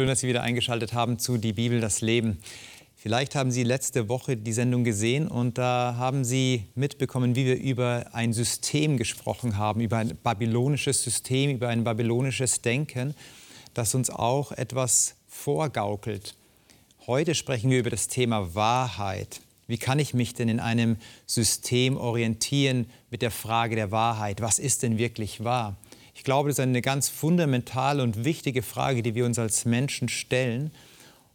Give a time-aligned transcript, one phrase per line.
[0.00, 2.38] Schön, dass Sie wieder eingeschaltet haben zu Die Bibel, das Leben.
[2.94, 7.56] Vielleicht haben Sie letzte Woche die Sendung gesehen und da haben Sie mitbekommen, wie wir
[7.56, 13.12] über ein System gesprochen haben, über ein babylonisches System, über ein babylonisches Denken,
[13.74, 16.36] das uns auch etwas vorgaukelt.
[17.08, 19.40] Heute sprechen wir über das Thema Wahrheit.
[19.66, 20.96] Wie kann ich mich denn in einem
[21.26, 24.42] System orientieren mit der Frage der Wahrheit?
[24.42, 25.76] Was ist denn wirklich wahr?
[26.18, 30.08] Ich glaube, das ist eine ganz fundamentale und wichtige Frage, die wir uns als Menschen
[30.08, 30.72] stellen.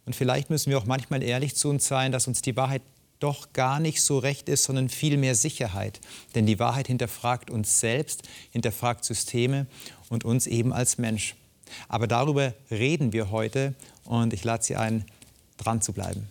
[0.04, 2.82] Und vielleicht müssen wir auch manchmal ehrlich zu uns sein, dass uns die Wahrheit
[3.18, 6.00] doch gar nicht so recht ist, sondern viel mehr Sicherheit.
[6.34, 9.66] Denn die Wahrheit hinterfragt uns selbst, hinterfragt Systeme
[10.10, 11.34] und uns eben als Mensch.
[11.88, 13.72] Aber darüber reden wir heute
[14.04, 15.06] und ich lade Sie ein,
[15.56, 16.28] dran zu bleiben.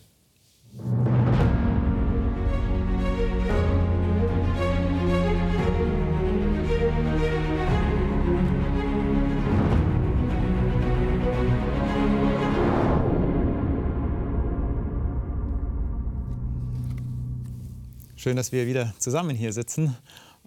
[18.24, 19.98] Schön, dass wir wieder zusammen hier sitzen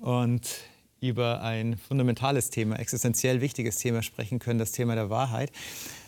[0.01, 0.49] und
[1.03, 5.53] über ein fundamentales Thema, existenziell wichtiges Thema sprechen können, das Thema der Wahrheit.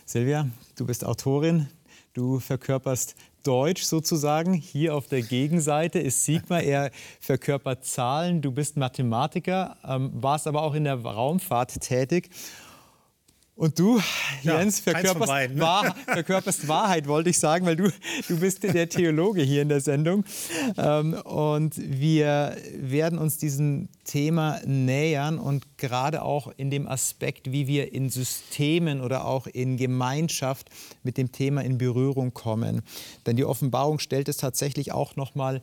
[0.06, 1.69] Silvia, du bist Autorin,
[2.14, 4.55] du verkörperst Deutsch sozusagen.
[4.55, 8.41] Hier auf der Gegenseite ist Sigmar, er verkörpert Zahlen.
[8.41, 12.30] Du bist Mathematiker, ähm, warst aber auch in der Raumfahrt tätig.
[13.59, 14.01] Und du,
[14.45, 15.62] ja, Jens, verkörperst, beiden, ne?
[15.62, 17.91] Wahr, verkörperst, Wahrheit, wollte ich sagen, weil du,
[18.28, 20.25] du bist der Theologe hier in der Sendung.
[20.77, 27.67] Ähm, und wir werden uns diesem Thema nähern und gerade auch in dem Aspekt, wie
[27.67, 30.70] wir in Systemen oder auch in Gemeinschaft
[31.03, 32.83] mit dem Thema in Berührung kommen.
[33.27, 35.62] Denn die Offenbarung stellt es tatsächlich auch noch mal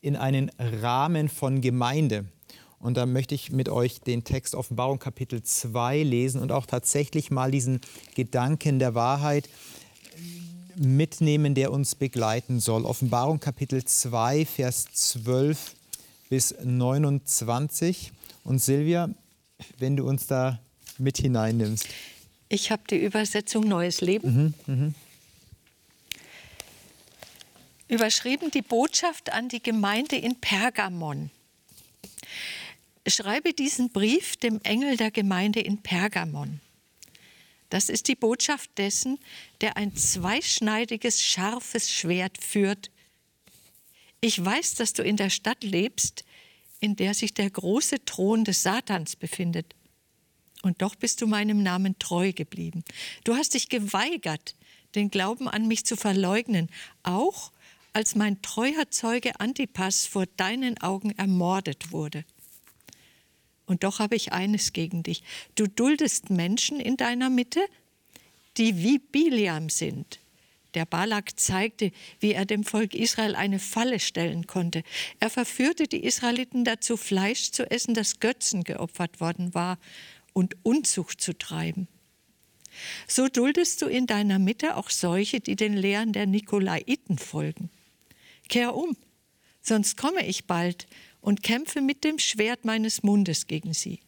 [0.00, 2.24] in einen Rahmen von Gemeinde.
[2.80, 7.30] Und da möchte ich mit euch den Text Offenbarung Kapitel 2 lesen und auch tatsächlich
[7.30, 7.80] mal diesen
[8.14, 9.48] Gedanken der Wahrheit
[10.76, 12.84] mitnehmen, der uns begleiten soll.
[12.84, 15.74] Offenbarung Kapitel 2, Vers 12
[16.28, 18.12] bis 29.
[18.44, 19.10] Und Silvia,
[19.78, 20.60] wenn du uns da
[20.98, 21.86] mit hineinnimmst.
[22.48, 24.54] Ich habe die Übersetzung Neues Leben.
[24.66, 24.92] Mhm, mh.
[27.88, 31.30] Überschrieben die Botschaft an die Gemeinde in Pergamon.
[33.10, 36.60] Schreibe diesen Brief dem Engel der Gemeinde in Pergamon.
[37.70, 39.18] Das ist die Botschaft dessen,
[39.60, 42.90] der ein zweischneidiges, scharfes Schwert führt.
[44.20, 46.24] Ich weiß, dass du in der Stadt lebst,
[46.80, 49.74] in der sich der große Thron des Satans befindet.
[50.62, 52.84] Und doch bist du meinem Namen treu geblieben.
[53.24, 54.56] Du hast dich geweigert,
[54.94, 56.68] den Glauben an mich zu verleugnen,
[57.02, 57.52] auch
[57.92, 62.24] als mein treuer Zeuge Antipas vor deinen Augen ermordet wurde.
[63.68, 65.22] Und doch habe ich eines gegen dich.
[65.54, 67.60] Du duldest Menschen in deiner Mitte,
[68.56, 70.18] die wie Biliam sind.
[70.74, 74.82] Der Balak zeigte, wie er dem Volk Israel eine Falle stellen konnte.
[75.20, 79.78] Er verführte die Israeliten dazu, Fleisch zu essen, das Götzen geopfert worden war,
[80.32, 81.88] und Unzucht zu treiben.
[83.06, 87.70] So duldest du in deiner Mitte auch solche, die den Lehren der Nikolaiten folgen.
[88.48, 88.96] Kehr um,
[89.60, 90.86] sonst komme ich bald
[91.28, 94.00] und kämpfe mit dem Schwert meines Mundes gegen sie.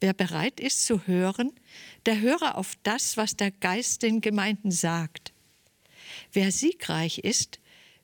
[0.00, 1.50] Wer bereit ist zu hören,
[2.04, 5.32] der höre auf das, was der Geist den Gemeinden sagt.
[6.30, 7.58] Wer siegreich ist,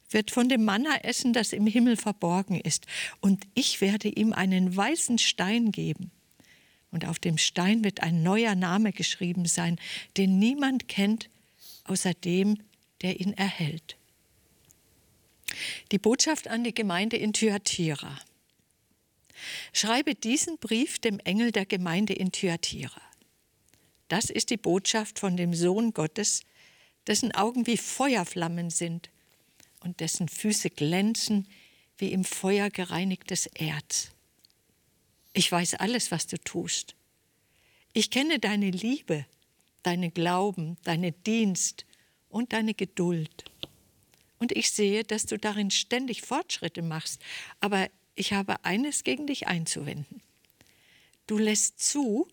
[0.09, 2.87] wird von dem Manna essen, das im Himmel verborgen ist,
[3.21, 6.11] und ich werde ihm einen weißen Stein geben.
[6.91, 9.79] Und auf dem Stein wird ein neuer Name geschrieben sein,
[10.17, 11.29] den niemand kennt,
[11.85, 12.63] außer dem,
[13.03, 13.99] der ihn erhält.
[15.91, 18.19] Die Botschaft an die Gemeinde in Thyatira.
[19.73, 23.01] Schreibe diesen Brief dem Engel der Gemeinde in Thyatira.
[24.09, 26.43] Das ist die Botschaft von dem Sohn Gottes,
[27.07, 29.11] dessen Augen wie Feuerflammen sind
[29.81, 31.49] und dessen Füße glänzen
[31.99, 34.11] wie im Feuer gereinigtes Erz.
[35.33, 36.95] Ich weiß alles, was du tust.
[37.95, 39.27] Ich kenne deine Liebe,
[39.83, 41.87] deine Glauben, deine Dienst
[42.29, 43.52] und deine Geduld.
[44.43, 47.23] Und ich sehe, dass du darin ständig Fortschritte machst.
[47.61, 50.21] Aber ich habe eines gegen dich einzuwenden.
[51.29, 52.27] Du lässt zu,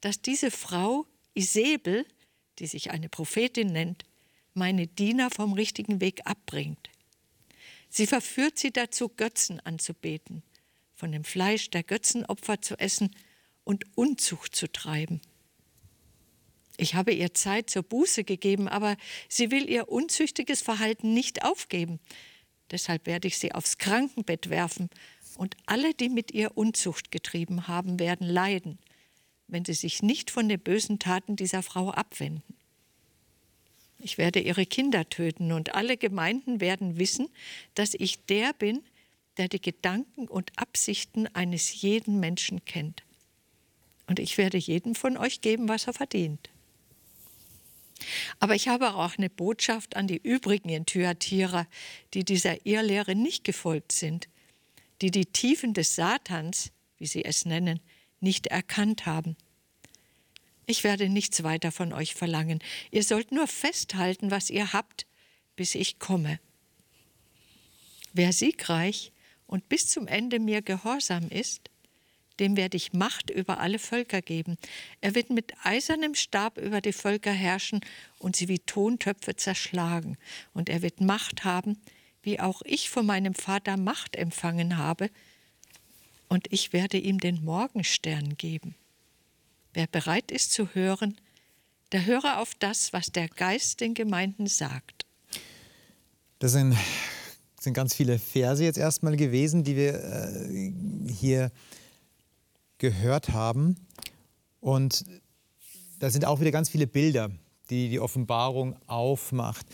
[0.00, 2.06] dass diese Frau Isabel,
[2.60, 4.04] die sich eine Prophetin nennt,
[4.54, 6.88] meine Diener vom richtigen Weg abbringt.
[7.88, 10.44] Sie verführt sie dazu, Götzen anzubeten,
[10.94, 13.10] von dem Fleisch der Götzenopfer zu essen
[13.64, 15.20] und Unzucht zu treiben.
[16.76, 18.96] Ich habe ihr Zeit zur Buße gegeben, aber
[19.28, 22.00] sie will ihr unzüchtiges Verhalten nicht aufgeben.
[22.70, 24.90] Deshalb werde ich sie aufs Krankenbett werfen,
[25.36, 28.78] und alle, die mit ihr Unzucht getrieben haben, werden leiden,
[29.48, 32.42] wenn sie sich nicht von den bösen Taten dieser Frau abwenden.
[33.98, 37.28] Ich werde ihre Kinder töten und alle Gemeinden werden wissen,
[37.74, 38.82] dass ich der bin,
[39.36, 43.02] der die Gedanken und Absichten eines jeden Menschen kennt.
[44.06, 46.50] Und ich werde jedem von euch geben, was er verdient.
[48.38, 51.66] Aber ich habe auch eine Botschaft an die übrigen in Thyatira,
[52.14, 54.28] die dieser Irrlehre nicht gefolgt sind,
[55.02, 57.80] die die Tiefen des Satans, wie sie es nennen,
[58.20, 59.36] nicht erkannt haben.
[60.66, 62.58] Ich werde nichts weiter von euch verlangen.
[62.90, 65.06] Ihr sollt nur festhalten, was ihr habt,
[65.54, 66.40] bis ich komme.
[68.12, 69.12] Wer siegreich
[69.46, 71.70] und bis zum Ende mir gehorsam ist,
[72.38, 74.56] dem werde ich Macht über alle Völker geben.
[75.00, 77.80] Er wird mit eisernem Stab über die Völker herrschen
[78.18, 80.16] und sie wie Tontöpfe zerschlagen.
[80.52, 81.78] Und er wird Macht haben,
[82.22, 85.10] wie auch ich von meinem Vater Macht empfangen habe.
[86.28, 88.74] Und ich werde ihm den Morgenstern geben.
[89.72, 91.16] Wer bereit ist zu hören,
[91.92, 95.06] der höre auf das, was der Geist den Gemeinden sagt.
[96.38, 96.76] Das sind,
[97.60, 100.72] sind ganz viele Verse jetzt erstmal gewesen, die wir äh,
[101.12, 101.52] hier
[102.78, 103.76] gehört haben.
[104.60, 105.04] Und
[105.98, 107.30] da sind auch wieder ganz viele Bilder,
[107.70, 109.66] die die Offenbarung aufmacht.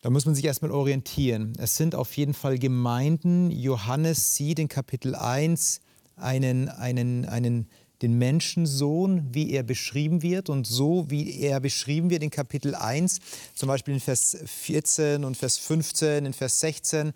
[0.00, 1.54] Da muss man sich erstmal orientieren.
[1.58, 3.50] Es sind auf jeden Fall Gemeinden.
[3.50, 5.80] Johannes sieht in Kapitel 1
[6.16, 7.68] einen, einen, einen,
[8.02, 10.50] den Menschensohn, wie er beschrieben wird.
[10.50, 13.18] Und so wie er beschrieben wird in Kapitel 1,
[13.54, 17.12] zum Beispiel in Vers 14 und Vers 15, in Vers 16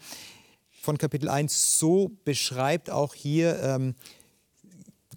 [0.81, 3.97] von Kapitel 1, so beschreibt auch hier ähm,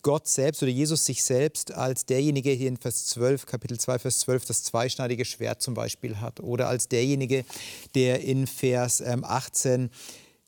[0.02, 4.20] Gott selbst oder Jesus sich selbst als derjenige hier in Vers 12, Kapitel 2, Vers
[4.22, 6.40] 12, das zweischneidige Schwert zum Beispiel hat.
[6.40, 7.46] Oder als derjenige,
[7.96, 9.90] der in Vers 18 ähm,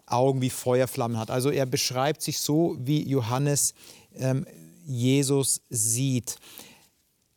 [0.06, 1.32] Augen wie Feuerflammen hat.
[1.32, 3.74] Also er beschreibt sich so, wie Johannes
[4.16, 4.46] ähm,
[4.86, 6.38] Jesus sieht.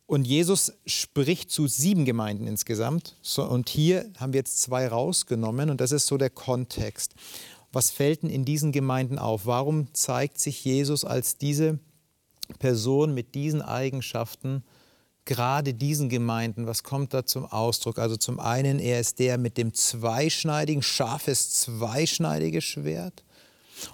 [0.05, 3.17] Und Jesus spricht zu sieben Gemeinden insgesamt.
[3.21, 7.13] So, und hier haben wir jetzt zwei rausgenommen und das ist so der Kontext.
[7.73, 9.45] Was fällt denn in diesen Gemeinden auf?
[9.45, 11.79] Warum zeigt sich Jesus als diese
[12.59, 14.63] Person mit diesen Eigenschaften
[15.27, 17.99] gerade diesen Gemeinden, was kommt da zum Ausdruck?
[17.99, 23.23] Also zum einen, er ist der mit dem zweischneidigen, scharfes, zweischneidiges Schwert.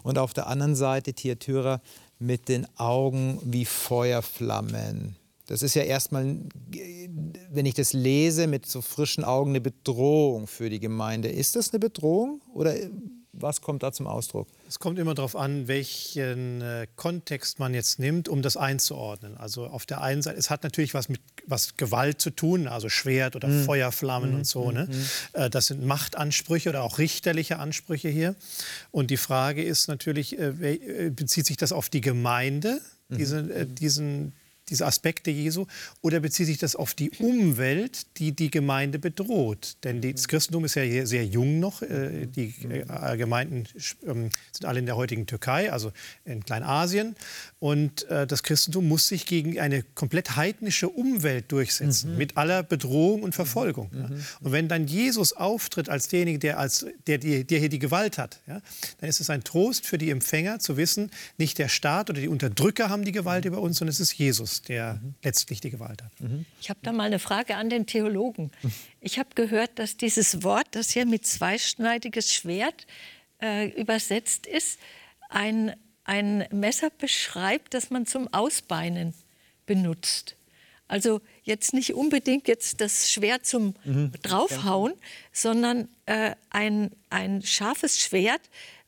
[0.03, 1.81] Und auf der anderen Seite Thyatira
[2.19, 5.17] mit den Augen wie Feuerflammen.
[5.47, 6.38] Das ist ja erstmal,
[7.51, 11.27] wenn ich das lese, mit so frischen Augen eine Bedrohung für die Gemeinde.
[11.27, 12.75] Ist das eine Bedrohung oder
[13.33, 14.47] was kommt da zum Ausdruck?
[14.68, 19.35] Es kommt immer darauf an, welchen äh, Kontext man jetzt nimmt, um das einzuordnen.
[19.38, 22.89] Also auf der einen Seite, es hat natürlich was mit was Gewalt zu tun, also
[22.89, 23.63] Schwert oder mhm.
[23.63, 24.35] Feuerflammen mhm.
[24.38, 24.71] und so.
[24.71, 24.88] Ne?
[24.89, 25.06] Mhm.
[25.33, 28.35] Äh, das sind Machtansprüche oder auch richterliche Ansprüche hier.
[28.91, 32.79] Und die Frage ist natürlich, äh, äh bezieht sich das auf die Gemeinde,
[33.09, 33.18] mhm.
[33.18, 34.33] diese, äh, diesen,
[34.74, 35.68] diese Aspekte Jesu,
[36.02, 39.78] oder bezieht sich das auf die Umwelt, die die Gemeinde bedroht?
[39.84, 41.81] Denn das Christentum ist ja sehr jung noch.
[41.84, 43.66] Äh, die äh, Gemeinden
[44.06, 45.92] ähm, sind alle in der heutigen Türkei, also
[46.25, 47.16] in Kleinasien.
[47.60, 52.18] Und äh, das Christentum muss sich gegen eine komplett heidnische Umwelt durchsetzen, mhm.
[52.18, 53.92] mit aller Bedrohung und Verfolgung.
[53.92, 54.00] Mhm.
[54.00, 54.10] Ja.
[54.42, 58.40] Und wenn dann Jesus auftritt als derjenige, der, als, der, der hier die Gewalt hat,
[58.48, 58.60] ja,
[59.00, 62.28] dann ist es ein Trost für die Empfänger zu wissen, nicht der Staat oder die
[62.28, 65.15] Unterdrücker haben die Gewalt über uns, sondern es ist Jesus, der mhm.
[65.24, 66.19] letztlich die Gewalt hat.
[66.19, 66.45] Mhm.
[66.62, 68.51] Ich habe da mal eine Frage an den Theologen.
[69.06, 72.88] Ich habe gehört, dass dieses Wort, das hier mit zweischneidiges Schwert
[73.41, 74.79] äh, übersetzt ist,
[75.29, 79.13] ein ein Messer beschreibt, das man zum Ausbeinen
[79.65, 80.36] benutzt.
[80.88, 84.12] Also jetzt nicht unbedingt jetzt das Schwert zum mhm.
[84.22, 84.93] Draufhauen,
[85.32, 88.41] sondern äh, ein, ein scharfes Schwert,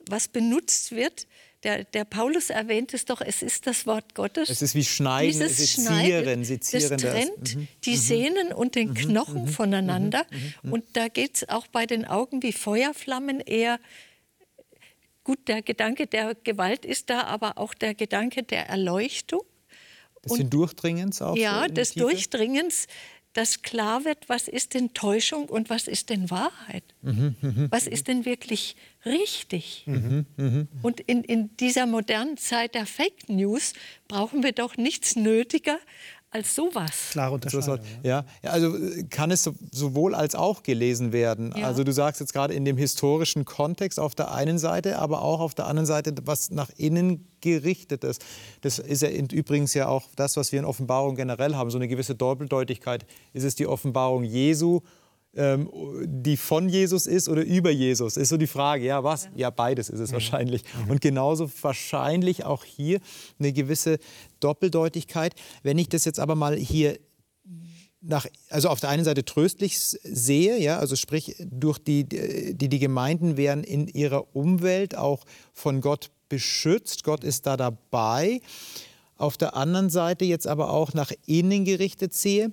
[0.07, 1.25] was benutzt wird.
[1.65, 4.51] Der, der, Paulus erwähnt es doch, es ist das Wort Gottes.
[4.51, 6.89] Es ist wie Schneiden, Dieses Sezieren, Sezieren.
[6.91, 7.55] Das trennt das.
[7.55, 7.67] Mhm.
[7.83, 7.95] die mhm.
[7.95, 8.93] Sehnen und den mhm.
[8.93, 9.47] Knochen mhm.
[9.47, 10.27] voneinander.
[10.29, 10.53] Mhm.
[10.61, 10.73] Mhm.
[10.73, 13.79] Und da geht es auch bei den Augen wie Feuerflammen eher
[15.23, 19.41] Gut, der Gedanke der Gewalt ist da, aber auch der Gedanke der Erleuchtung.
[20.23, 21.35] Des Hindurchdringens auch?
[21.35, 22.05] Ja, so des Tiefe?
[22.05, 22.85] Durchdringens,
[23.35, 26.85] dass klar wird, was ist denn Täuschung und was ist denn Wahrheit?
[27.01, 29.83] Mhm, mh, was ist denn wirklich richtig?
[29.85, 30.67] Mhm, mh.
[30.81, 33.73] Und in, in dieser modernen Zeit der Fake News
[34.07, 35.77] brauchen wir doch nichts nötiger
[36.35, 37.11] als sowas.
[37.11, 37.79] Klare Unterscheidung.
[38.03, 38.25] Ja.
[38.43, 41.53] ja, also äh, kann es sowohl als auch gelesen werden.
[41.55, 41.67] Ja.
[41.67, 45.39] Also du sagst jetzt gerade in dem historischen Kontext auf der einen Seite, aber auch
[45.39, 48.25] auf der anderen Seite, was nach innen gerichtet ist.
[48.61, 51.87] Das ist ja übrigens ja auch das, was wir in Offenbarung generell haben, so eine
[51.87, 53.05] gewisse Doppeldeutigkeit.
[53.31, 54.81] Ist es die Offenbarung Jesu
[55.35, 55.69] ähm,
[56.05, 58.17] die von Jesus ist oder über Jesus?
[58.17, 58.85] Ist so die Frage.
[58.85, 59.29] Ja, was?
[59.35, 60.13] Ja, beides ist es mhm.
[60.13, 60.63] wahrscheinlich.
[60.85, 60.91] Mhm.
[60.91, 62.99] Und genauso wahrscheinlich auch hier
[63.39, 63.99] eine gewisse
[64.39, 65.33] Doppeldeutigkeit.
[65.63, 66.97] Wenn ich das jetzt aber mal hier
[68.07, 72.79] nach, also auf der einen Seite tröstlich sehe, ja, also sprich, durch die, die, die
[72.79, 75.23] Gemeinden werden in ihrer Umwelt auch
[75.53, 78.41] von Gott beschützt, Gott ist da dabei.
[79.17, 82.51] Auf der anderen Seite jetzt aber auch nach innen gerichtet sehe,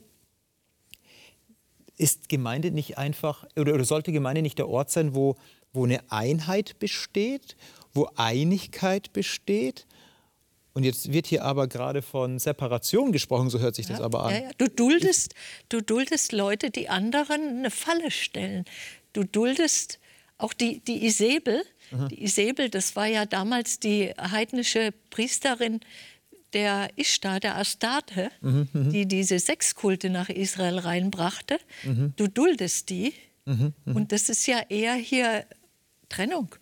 [1.96, 5.36] ist Gemeinde nicht einfach, oder, oder sollte Gemeinde nicht der Ort sein, wo,
[5.72, 7.56] wo eine Einheit besteht,
[7.92, 9.86] wo Einigkeit besteht?
[10.74, 14.24] Und jetzt wird hier aber gerade von Separation gesprochen, so hört sich ja, das aber
[14.24, 14.34] an.
[14.34, 14.50] Ja, ja.
[14.56, 15.34] Du, duldest,
[15.68, 18.64] du duldest Leute, die anderen eine Falle stellen.
[19.12, 19.98] Du duldest
[20.38, 21.62] auch die, die Isabel.
[21.90, 22.08] Mhm.
[22.08, 25.80] Die Isabel, das war ja damals die heidnische Priesterin
[26.52, 31.58] der Ishtar, der Astarte, mhm, mhm, die diese Sexkulte nach Israel reinbrachte.
[31.84, 32.12] Mhm.
[32.16, 33.14] Du duldest die.
[33.44, 33.96] Mhm, mhm.
[33.96, 35.44] Und das ist ja eher hier
[36.08, 36.54] Trennung.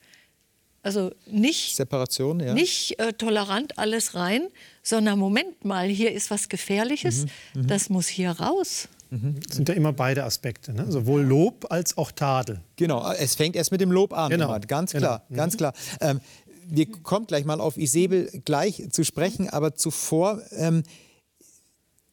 [0.82, 2.54] Also nicht, Separation, ja.
[2.54, 4.48] nicht äh, tolerant alles rein,
[4.82, 8.88] sondern Moment mal, hier ist was Gefährliches, mhm, das muss hier raus.
[9.10, 10.86] Das sind ja immer beide Aspekte, ne?
[10.88, 12.60] sowohl Lob als auch Tadel.
[12.76, 14.56] Genau, es fängt erst mit dem Lob an, genau.
[14.68, 15.36] ganz klar, genau.
[15.36, 15.72] ganz klar.
[16.00, 16.20] Ähm,
[16.70, 20.82] wir kommen gleich mal auf Isabel gleich zu sprechen, aber zuvor ähm,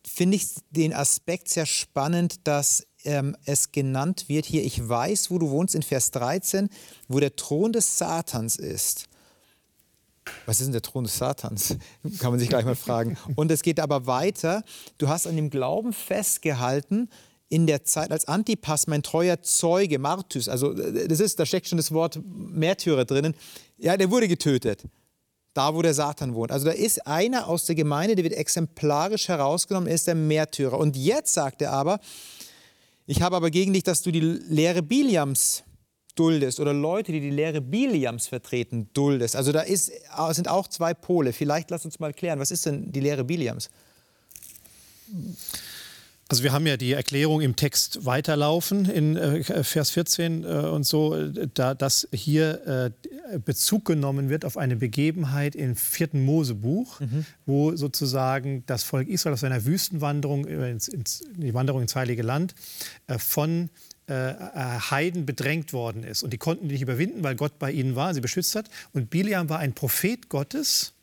[0.06, 5.40] finde ich den Aspekt sehr spannend, dass ähm, es genannt wird hier, ich weiß, wo
[5.40, 6.70] du wohnst, in Vers 13,
[7.08, 9.08] wo der Thron des Satans ist.
[10.46, 11.78] Was ist denn der Thron des Satans?
[12.20, 13.18] Kann man sich gleich mal fragen.
[13.36, 14.64] Und es geht aber weiter.
[14.98, 17.10] Du hast an dem Glauben festgehalten,
[17.50, 21.68] in der Zeit als Antipas, mein treuer Zeuge, Martys, also äh, das ist, da steckt
[21.68, 23.36] schon das Wort Märtyrer drinnen,
[23.78, 24.84] ja, der wurde getötet,
[25.54, 26.52] da wo der Satan wohnt.
[26.52, 30.78] Also da ist einer aus der Gemeinde, der wird exemplarisch herausgenommen, er ist der Märtyrer.
[30.78, 32.00] Und jetzt sagt er aber,
[33.06, 35.64] ich habe aber gegen dich, dass du die Lehre Biliams
[36.16, 39.36] duldest oder Leute, die die Lehre Biliams vertreten, duldest.
[39.36, 39.92] Also da ist,
[40.32, 41.32] sind auch zwei Pole.
[41.32, 43.70] Vielleicht lass uns mal klären, was ist denn die Lehre Biliams?
[46.30, 50.86] Also wir haben ja die Erklärung im Text weiterlaufen in äh, Vers 14 äh, und
[50.86, 52.92] so, da, dass hier
[53.32, 57.26] äh, Bezug genommen wird auf eine Begebenheit im vierten Mosebuch, mhm.
[57.46, 62.56] wo sozusagen das Volk Israel auf seiner Wüstenwanderung, ins, ins, die Wanderung ins Heilige Land,
[63.18, 63.70] von
[64.10, 66.24] Heiden bedrängt worden ist.
[66.24, 68.70] Und die konnten die nicht überwinden, weil Gott bei ihnen war, sie beschützt hat.
[68.94, 70.94] Und Biliam war ein Prophet Gottes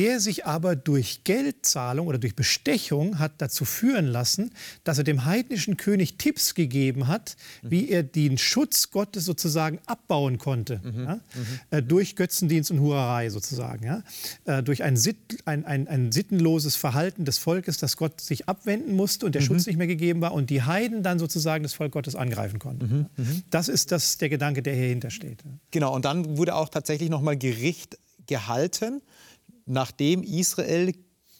[0.00, 4.50] der sich aber durch Geldzahlung oder durch Bestechung hat dazu führen lassen,
[4.82, 10.38] dass er dem heidnischen König Tipps gegeben hat, wie er den Schutz Gottes sozusagen abbauen
[10.38, 11.04] konnte, mhm.
[11.04, 11.14] ja?
[11.16, 11.20] mhm.
[11.68, 14.02] Äh, durch Götzendienst und Hurerei sozusagen, ja?
[14.46, 18.96] äh, durch ein, Sitt, ein, ein, ein, sittenloses Verhalten des Volkes, dass Gott sich abwenden
[18.96, 19.48] musste und der mhm.
[19.48, 23.10] Schutz nicht mehr gegeben war und die Heiden dann sozusagen das Volk Gottes angreifen konnten.
[23.18, 23.22] Mhm.
[23.22, 23.42] Mhm.
[23.50, 25.42] Das ist das, der Gedanke, der hier hintersteht.
[25.72, 29.02] Genau, und dann wurde auch tatsächlich nochmal Gericht gehalten
[29.66, 30.92] nachdem Israel,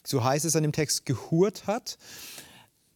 [0.05, 1.97] so heißt es an dem Text, gehurt hat.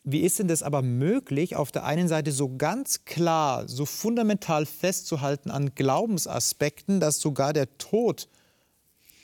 [0.03, 4.67] Wie ist denn das aber möglich, auf der einen Seite so ganz klar, so fundamental
[4.67, 8.27] festzuhalten an Glaubensaspekten, dass sogar der Tod,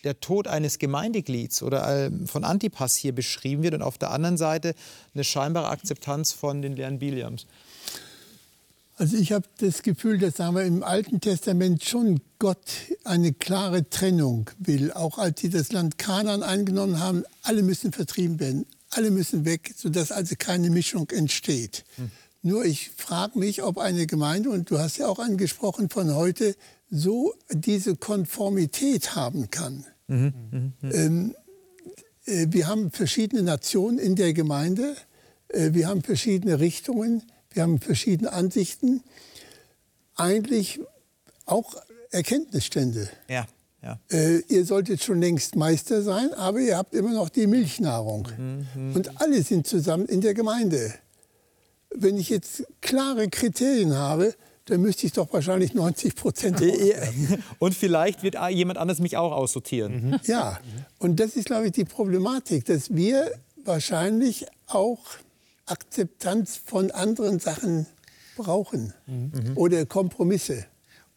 [0.04, 4.38] der Tod eines Gemeindeglieds oder ähm, von Antipas hier beschrieben wird und auf der anderen
[4.38, 4.74] Seite
[5.14, 7.46] eine scheinbare Akzeptanz von den Lehren Biliams?
[9.02, 12.72] Also ich habe das Gefühl, dass sagen wir, im Alten Testament schon Gott
[13.04, 14.92] eine klare Trennung will.
[14.92, 19.74] Auch als sie das Land Kanaan eingenommen haben, alle müssen vertrieben werden, alle müssen weg,
[19.76, 21.84] sodass also keine Mischung entsteht.
[21.96, 22.12] Hm.
[22.44, 26.56] Nur ich frage mich, ob eine Gemeinde, und du hast ja auch angesprochen von heute,
[26.92, 29.84] so diese Konformität haben kann.
[30.10, 30.34] Mhm.
[30.52, 30.74] Mhm.
[30.84, 31.36] Ähm,
[32.26, 34.96] äh, wir haben verschiedene Nationen in der Gemeinde,
[35.48, 37.24] äh, wir haben verschiedene Richtungen.
[37.52, 39.04] Wir haben verschiedene Ansichten.
[40.16, 40.80] Eigentlich
[41.46, 41.76] auch
[42.12, 43.10] Erkenntnisstände.
[43.30, 43.48] Ja.
[43.84, 44.00] Ja.
[44.12, 48.28] Äh, ihr solltet schon längst Meister sein, aber ihr habt immer noch die Milchnahrung.
[48.38, 48.96] Mhm.
[48.96, 50.94] Und alle sind zusammen in der Gemeinde.
[51.90, 56.62] Wenn ich jetzt klare Kriterien habe, dann müsste ich doch wahrscheinlich 90 Prozent.
[57.60, 60.12] Und vielleicht wird jemand anders mich auch aussortieren.
[60.12, 60.20] Mhm.
[60.26, 60.60] Ja,
[61.00, 63.32] und das ist, glaube ich, die Problematik, dass wir
[63.66, 65.00] wahrscheinlich auch
[65.72, 67.88] Akzeptanz von anderen Sachen
[68.36, 69.54] brauchen mhm.
[69.56, 70.66] oder Kompromisse.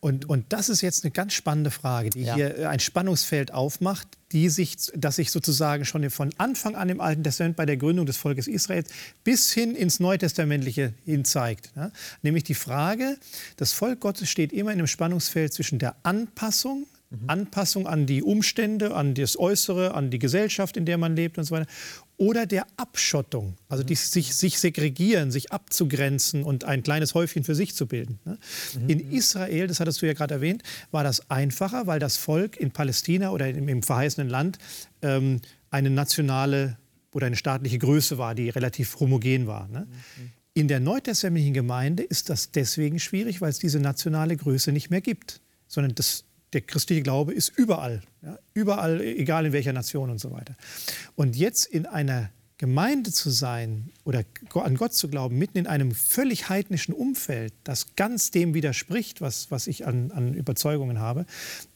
[0.05, 2.35] Und, und das ist jetzt eine ganz spannende Frage, die ja.
[2.35, 7.25] hier ein Spannungsfeld aufmacht, die sich, das sich sozusagen schon von Anfang an im Alten
[7.25, 8.91] Testament bei der Gründung des Volkes Israels
[9.25, 11.73] bis hin ins Neutestamentliche hin zeigt.
[12.21, 13.17] Nämlich die Frage,
[13.57, 17.31] das Volk Gottes steht immer in einem Spannungsfeld zwischen der Anpassung Mhm.
[17.31, 21.45] Anpassung an die Umstände, an das Äußere, an die Gesellschaft, in der man lebt und
[21.45, 21.71] so weiter.
[22.17, 27.57] Oder der Abschottung, also die, sich, sich segregieren, sich abzugrenzen und ein kleines Häufchen für
[27.57, 28.21] sich zu bilden.
[28.25, 28.39] Ne?
[28.79, 28.89] Mhm.
[28.89, 32.71] In Israel, das hattest du ja gerade erwähnt, war das einfacher, weil das Volk in
[32.71, 34.59] Palästina oder im, im verheißenen Land
[35.03, 35.41] ähm,
[35.71, 36.79] eine nationale
[37.13, 39.69] oder eine staatliche Größe war, die relativ homogen war.
[39.69, 39.87] Ne?
[40.53, 45.01] In der neutestamentlichen Gemeinde ist das deswegen schwierig, weil es diese nationale Größe nicht mehr
[45.01, 46.25] gibt, sondern das,
[46.55, 48.39] der christliche Glaube ist überall, ja?
[48.55, 50.57] überall, egal in welcher Nation und so weiter.
[51.17, 55.93] Und jetzt in einer Gemeinde zu sein oder an Gott zu glauben, mitten in einem
[55.93, 61.27] völlig heidnischen Umfeld, das ganz dem widerspricht, was, was ich an, an Überzeugungen habe,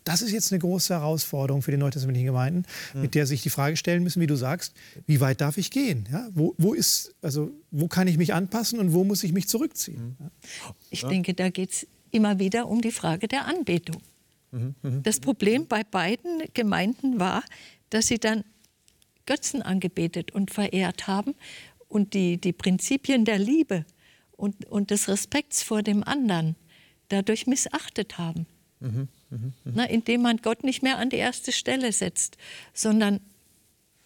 [0.05, 3.03] das ist jetzt eine große Herausforderung für die neutestamentlichen Gemeinden, mhm.
[3.03, 4.73] mit der sich die Frage stellen müssen, wie du sagst,
[5.07, 6.09] wie weit darf ich gehen?
[6.13, 9.49] Ja, wo, wo, ist, also, wo kann ich mich anpassen und wo muss ich mich
[9.49, 10.17] zurückziehen?
[10.19, 10.31] Mhm.
[10.91, 14.01] Ich denke, da geht es immer wieder um die Frage der Anbetung.
[14.51, 14.75] Mhm.
[14.83, 15.03] mhm.
[15.03, 17.43] Das Problem bei beiden Gemeinden war,
[17.91, 18.45] dass sie dann
[19.27, 21.35] Götzen angebetet und verehrt haben
[21.89, 23.85] und die, die Prinzipien der Liebe
[24.33, 26.57] und, und des Respekts vor dem anderen
[27.09, 28.47] dadurch missachtet haben.
[28.81, 29.53] Mhm, mh, mh.
[29.65, 32.37] Na, indem man Gott nicht mehr an die erste Stelle setzt,
[32.73, 33.21] sondern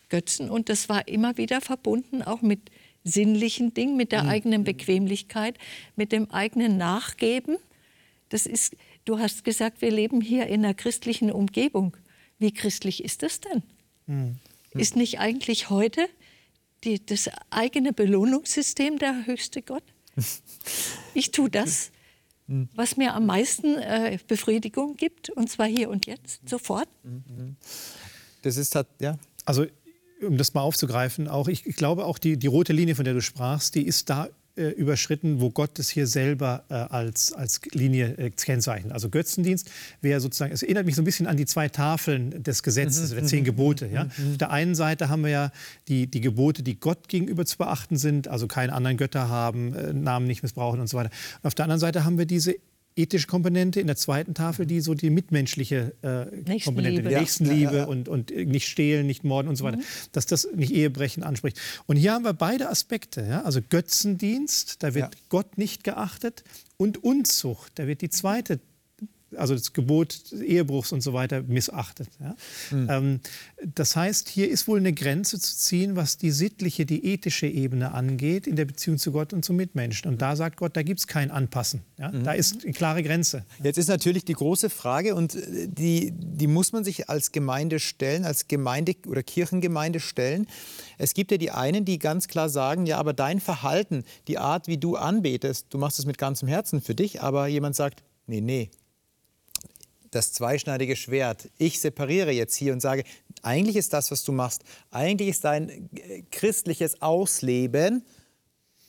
[0.08, 0.50] Götzen.
[0.50, 2.70] Und das war immer wieder verbunden auch mit
[3.04, 5.58] sinnlichen Dingen, mit der eigenen Bequemlichkeit,
[5.96, 7.56] mit dem eigenen Nachgeben.
[8.28, 11.96] Das ist, du hast gesagt, wir leben hier in einer christlichen Umgebung.
[12.38, 13.62] Wie christlich ist das denn?
[14.06, 14.38] Mhm.
[14.74, 16.08] Ist nicht eigentlich heute
[16.84, 19.84] die, das eigene Belohnungssystem der höchste Gott?
[21.14, 21.90] Ich tue das,
[22.74, 26.88] was mir am meisten äh, Befriedigung gibt, und zwar hier und jetzt, sofort.
[28.40, 29.18] Das ist halt, ja.
[29.44, 29.66] Also,
[30.22, 33.12] um das mal aufzugreifen, auch ich, ich glaube auch die, die rote Linie, von der
[33.12, 37.60] du sprachst, die ist da äh, überschritten, wo Gott es hier selber äh, als, als
[37.72, 38.92] Linie äh, kennzeichnet.
[38.92, 42.62] Also Götzendienst wäre sozusagen, es erinnert mich so ein bisschen an die zwei Tafeln des
[42.62, 43.14] Gesetzes, mhm.
[43.14, 43.86] der zehn Gebote.
[43.86, 44.04] Ja?
[44.04, 44.32] Mhm.
[44.32, 45.52] Auf der einen Seite haben wir ja
[45.88, 49.92] die, die Gebote, die Gott gegenüber zu beachten sind, also keine anderen Götter haben, äh,
[49.92, 51.10] Namen nicht missbrauchen und so weiter.
[51.42, 52.54] Und auf der anderen Seite haben wir diese
[52.96, 56.64] ethische Komponente in der zweiten Tafel, die so die mitmenschliche äh, Nächstenliebe.
[56.64, 57.20] Komponente, ja.
[57.20, 57.84] Nächstenliebe ja, ja.
[57.84, 59.84] Und, und nicht stehlen, nicht morden und so weiter, mhm.
[60.12, 61.60] dass das nicht Ehebrechen anspricht.
[61.86, 63.42] Und hier haben wir beide Aspekte, ja?
[63.42, 66.44] also Götzendienst, da wird Gott nicht geachtet
[66.76, 68.60] und Unzucht, da wird die zweite
[69.36, 72.08] also das Gebot des Ehebruchs und so weiter missachtet.
[72.20, 72.36] Ja?
[72.70, 72.88] Mhm.
[72.90, 73.20] Ähm,
[73.74, 77.92] das heißt, hier ist wohl eine Grenze zu ziehen, was die sittliche, die ethische Ebene
[77.92, 80.10] angeht, in der Beziehung zu Gott und zu Mitmenschen.
[80.10, 81.82] Und da sagt Gott, da gibt es kein Anpassen.
[81.98, 82.10] Ja?
[82.10, 82.24] Mhm.
[82.24, 83.44] Da ist eine klare Grenze.
[83.62, 87.78] Jetzt ist natürlich die große Frage, und äh, die, die muss man sich als Gemeinde
[87.78, 90.46] stellen, als Gemeinde oder Kirchengemeinde stellen.
[90.98, 94.66] Es gibt ja die einen, die ganz klar sagen, ja, aber dein Verhalten, die Art,
[94.66, 98.40] wie du anbetest, du machst es mit ganzem Herzen für dich, aber jemand sagt, nee,
[98.40, 98.70] nee,
[100.12, 101.50] das zweischneidige Schwert.
[101.58, 103.02] Ich separiere jetzt hier und sage,
[103.42, 108.04] eigentlich ist das, was du machst, eigentlich ist dein äh, christliches Ausleben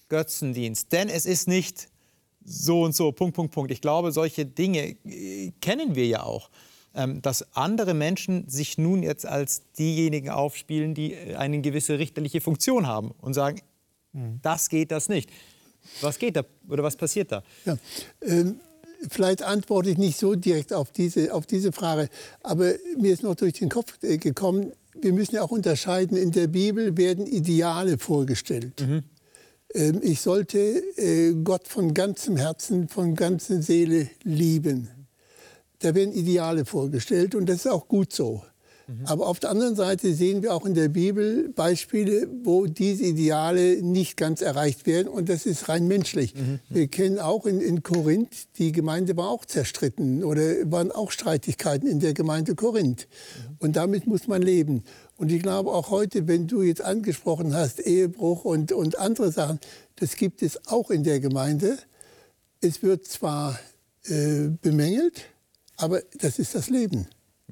[0.09, 0.91] Götzendienst.
[0.91, 1.87] Denn es ist nicht
[2.43, 3.71] so und so, Punkt, Punkt, Punkt.
[3.71, 6.49] Ich glaube, solche Dinge äh, kennen wir ja auch.
[6.95, 12.39] Ähm, dass andere Menschen sich nun jetzt als diejenigen aufspielen, die äh, eine gewisse richterliche
[12.41, 13.61] Funktion haben und sagen,
[14.11, 14.39] mhm.
[14.43, 15.31] das geht, das nicht.
[16.01, 17.43] Was geht da oder was passiert da?
[17.65, 17.77] Ja,
[18.21, 18.59] ähm
[19.09, 22.09] vielleicht antworte ich nicht so direkt auf diese, auf diese Frage,
[22.41, 26.31] aber mir ist noch durch den Kopf äh, gekommen, wir müssen ja auch unterscheiden, in
[26.31, 28.81] der Bibel werden Ideale vorgestellt.
[28.81, 29.03] Mhm.
[29.73, 34.89] Ähm, ich sollte äh, Gott von ganzem Herzen, von ganzer Seele lieben.
[35.79, 38.43] Da werden Ideale vorgestellt und das ist auch gut so.
[38.99, 39.05] Mhm.
[39.05, 43.81] Aber auf der anderen Seite sehen wir auch in der Bibel Beispiele, wo diese Ideale
[43.81, 45.07] nicht ganz erreicht werden.
[45.07, 46.35] Und das ist rein menschlich.
[46.35, 46.59] Mhm.
[46.69, 51.87] Wir kennen auch in, in Korinth, die Gemeinde war auch zerstritten oder waren auch Streitigkeiten
[51.87, 53.07] in der Gemeinde Korinth.
[53.07, 53.55] Mhm.
[53.59, 54.83] Und damit muss man leben.
[55.17, 59.59] Und ich glaube auch heute, wenn du jetzt angesprochen hast, Ehebruch und, und andere Sachen,
[59.95, 61.77] das gibt es auch in der Gemeinde.
[62.61, 63.59] Es wird zwar
[64.05, 65.25] äh, bemängelt,
[65.77, 67.07] aber das ist das Leben.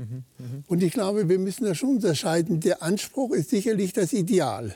[0.07, 2.59] Mhm, Und ich glaube, wir müssen da schon unterscheiden.
[2.59, 4.75] Der Anspruch ist sicherlich das Ideal,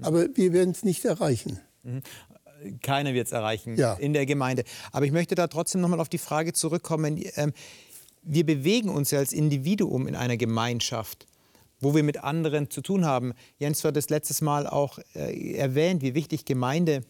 [0.00, 1.60] aber wir werden es nicht erreichen.
[1.82, 2.02] Mhm.
[2.80, 3.94] Keiner wird es erreichen ja.
[3.94, 4.64] in der Gemeinde.
[4.92, 7.20] Aber ich möchte da trotzdem noch mal auf die Frage zurückkommen.
[7.34, 7.52] Ähm,
[8.22, 11.26] wir bewegen uns ja als Individuum in einer Gemeinschaft
[11.82, 13.34] wo wir mit anderen zu tun haben.
[13.58, 17.02] Jens hat das letztes Mal auch äh, erwähnt, wie wichtig Gemeinde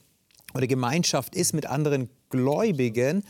[0.54, 3.22] oder Gemeinschaft ist mit anderen Gläubigen.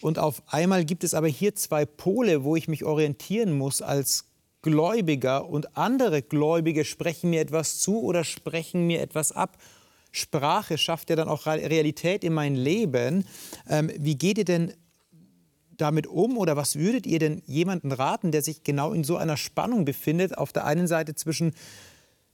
[0.00, 4.24] Und auf einmal gibt es aber hier zwei Pole, wo ich mich orientieren muss als
[4.62, 9.58] Gläubiger und andere Gläubige sprechen mir etwas zu oder sprechen mir etwas ab.
[10.12, 13.24] Sprache schafft ja dann auch Realität in mein Leben.
[13.68, 14.74] Ähm, wie geht ihr denn
[15.76, 19.36] damit um oder was würdet ihr denn jemanden raten, der sich genau in so einer
[19.36, 21.54] Spannung befindet, auf der einen Seite zwischen,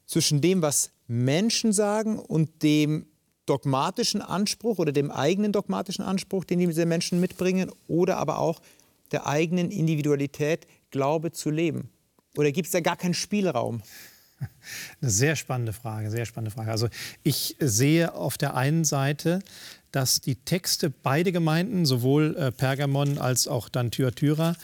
[0.04, 3.06] zwischen dem, was Menschen sagen und dem,
[3.46, 8.60] dogmatischen Anspruch oder dem eigenen dogmatischen Anspruch, den diese Menschen mitbringen, oder aber auch
[9.12, 11.90] der eigenen Individualität, Glaube zu leben?
[12.36, 13.82] Oder gibt es da gar keinen Spielraum?
[15.00, 16.70] Eine sehr spannende Frage, sehr spannende Frage.
[16.70, 16.88] Also
[17.22, 19.40] ich sehe auf der einen Seite,
[19.92, 24.54] dass die Texte beide Gemeinden, sowohl äh, Pergamon als auch dann Thyatira,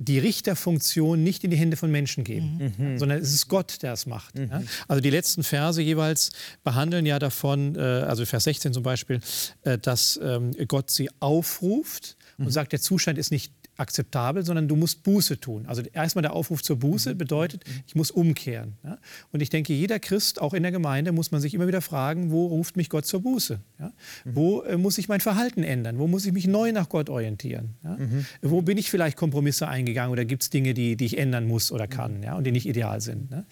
[0.00, 2.98] die Richterfunktion nicht in die Hände von Menschen geben, mhm.
[2.98, 4.38] sondern es ist Gott, der es macht.
[4.38, 4.48] Mhm.
[4.50, 4.62] Ja?
[4.88, 6.30] Also die letzten Verse jeweils
[6.64, 9.20] behandeln ja davon, äh, also Vers 16 zum Beispiel,
[9.62, 12.50] äh, dass ähm, Gott sie aufruft und mhm.
[12.50, 15.64] sagt, der Zustand ist nicht akzeptabel, sondern du musst Buße tun.
[15.66, 17.18] Also erstmal der Aufruf zur Buße mhm.
[17.18, 18.74] bedeutet, ich muss umkehren.
[18.84, 18.98] Ja?
[19.32, 22.30] Und ich denke, jeder Christ, auch in der Gemeinde, muss man sich immer wieder fragen,
[22.30, 23.60] wo ruft mich Gott zur Buße?
[23.78, 23.86] Ja?
[24.24, 24.36] Mhm.
[24.36, 25.98] Wo äh, muss ich mein Verhalten ändern?
[25.98, 27.74] Wo muss ich mich neu nach Gott orientieren?
[27.82, 27.96] Ja?
[27.96, 28.26] Mhm.
[28.42, 31.72] Wo bin ich vielleicht Kompromisse eingegangen oder gibt es Dinge, die, die ich ändern muss
[31.72, 32.36] oder kann ja?
[32.36, 33.30] und die nicht ideal sind?
[33.30, 33.46] Ne?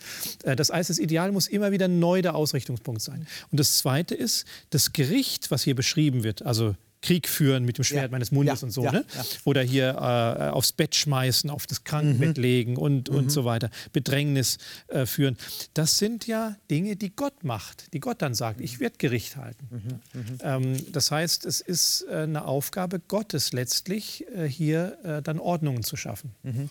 [0.45, 3.27] Äh, das heißt, das Ideal muss immer wieder neu der Ausrichtungspunkt sein.
[3.51, 7.85] Und das Zweite ist, das Gericht, was hier beschrieben wird, also Krieg führen mit dem
[7.85, 8.11] Schwert ja.
[8.11, 8.67] meines Mundes ja.
[8.67, 8.85] und so.
[8.85, 8.93] Ja.
[8.93, 9.05] Ne?
[9.45, 12.43] Oder hier äh, aufs Bett schmeißen, auf das Krankenbett mhm.
[12.43, 13.17] legen und, mhm.
[13.17, 13.71] und so weiter.
[13.93, 14.59] Bedrängnis
[14.89, 15.37] äh, führen.
[15.75, 19.69] Das sind ja Dinge, die Gott macht, die Gott dann sagt, ich werde Gericht halten.
[19.71, 20.21] Mhm.
[20.21, 20.39] mhm.
[20.43, 25.83] Ähm, das heißt, es ist äh, eine Aufgabe Gottes letztlich, äh, hier äh, dann Ordnungen
[25.83, 26.35] zu schaffen.
[26.43, 26.71] Mhm.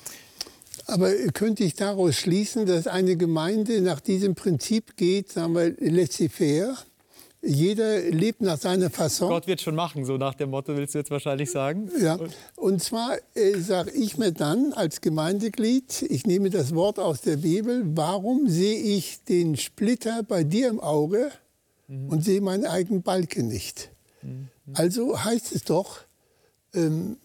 [0.86, 6.78] Aber könnte ich daraus schließen, dass eine Gemeinde nach diesem Prinzip geht, sagen wir, laissez-faire?
[7.48, 9.30] Jeder lebt nach seiner Fasson.
[9.30, 11.90] Gott wird schon machen, so nach dem Motto willst du jetzt wahrscheinlich sagen.
[11.98, 12.20] Ja,
[12.58, 17.38] und zwar äh, sage ich mir dann als Gemeindeglied, ich nehme das Wort aus der
[17.38, 21.32] Bibel, warum sehe ich den Splitter bei dir im Auge
[21.88, 22.10] mhm.
[22.10, 23.92] und sehe meinen eigenen Balken nicht?
[24.24, 24.50] Mhm.
[24.74, 26.00] Also heißt es doch,
[26.74, 27.16] ähm,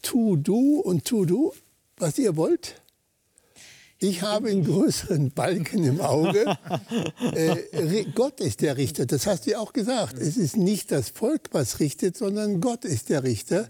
[0.00, 1.52] tu du und tu du,
[1.98, 2.80] was ihr wollt.
[4.00, 6.56] Ich habe einen größeren Balken im Auge.
[7.32, 9.06] Äh, Gott ist der Richter.
[9.06, 10.18] Das hast du ja auch gesagt.
[10.18, 13.68] Es ist nicht das Volk, was richtet, sondern Gott ist der Richter.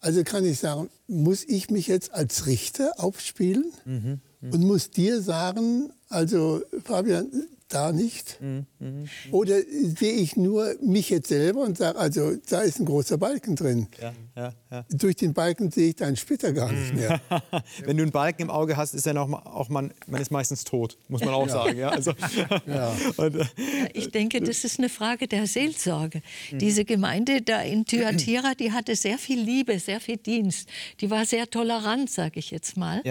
[0.00, 5.22] Also kann ich sagen, muss ich mich jetzt als Richter aufspielen mhm, und muss dir
[5.22, 7.30] sagen, also Fabian,
[7.74, 8.38] da nicht?
[8.40, 9.04] Mhm, mhm.
[9.30, 13.56] Oder sehe ich nur mich jetzt selber und sage, also da ist ein großer Balken
[13.56, 13.88] drin.
[14.00, 14.84] Ja, ja, ja.
[14.90, 17.20] Durch den Balken sehe ich deinen Splitter gar nicht mehr.
[17.84, 20.64] Wenn du einen Balken im Auge hast, ist ja noch auch man, man ist meistens
[20.64, 21.78] tot, muss man auch sagen.
[21.78, 22.12] Ja, also,
[23.16, 23.44] und, äh,
[23.92, 26.22] ich denke, das ist eine Frage der Seelsorge.
[26.50, 26.58] Mhm.
[26.58, 30.68] Diese Gemeinde da in Thyatira, die hatte sehr viel Liebe, sehr viel Dienst.
[31.00, 33.02] Die war sehr tolerant, sage ich jetzt mal.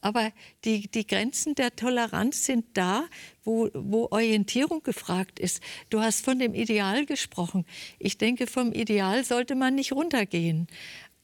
[0.00, 0.30] Aber
[0.64, 3.04] die, die Grenzen der Toleranz sind da,
[3.44, 5.60] wo, wo Orientierung gefragt ist.
[5.90, 7.64] Du hast von dem Ideal gesprochen.
[7.98, 10.66] Ich denke, vom Ideal sollte man nicht runtergehen.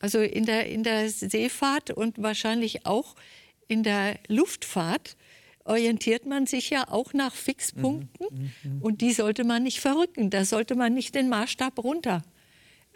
[0.01, 3.15] Also in der, in der Seefahrt und wahrscheinlich auch
[3.67, 5.17] in der Luftfahrt
[5.65, 8.83] orientiert man sich ja auch nach Fixpunkten mhm, mhm, mhm.
[8.83, 10.31] und die sollte man nicht verrücken.
[10.31, 12.23] Da sollte man nicht den Maßstab runter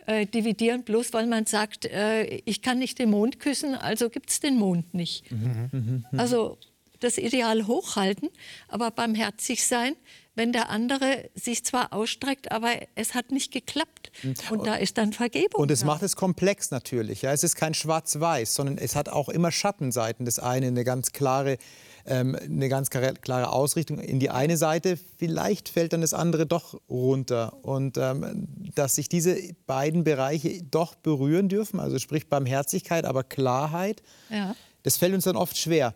[0.06, 4.30] äh, dividieren, bloß weil man sagt, äh, ich kann nicht den Mond küssen, also gibt
[4.30, 5.30] es den Mond nicht.
[5.30, 6.58] Mhm, also
[7.02, 8.30] das Ideal hochhalten,
[8.68, 9.96] aber barmherzig sein,
[10.34, 14.10] wenn der andere sich zwar ausstreckt, aber es hat nicht geklappt.
[14.22, 14.30] Hm.
[14.30, 15.60] Und, und da ist dann Vergebung.
[15.60, 15.86] Und es da.
[15.86, 17.22] macht es komplex natürlich.
[17.22, 17.32] Ja.
[17.32, 20.24] Es ist kein Schwarz-Weiß, sondern es hat auch immer Schattenseiten.
[20.24, 21.58] Das eine eine ganz klare
[22.04, 24.98] ähm, eine ganz klare Ausrichtung in die eine Seite.
[25.18, 27.54] Vielleicht fällt dann das andere doch runter.
[27.62, 29.36] Und ähm, dass sich diese
[29.66, 34.02] beiden Bereiche doch berühren dürfen, also sprich Barmherzigkeit, aber Klarheit.
[34.30, 35.94] Ja das fällt uns dann oft schwer.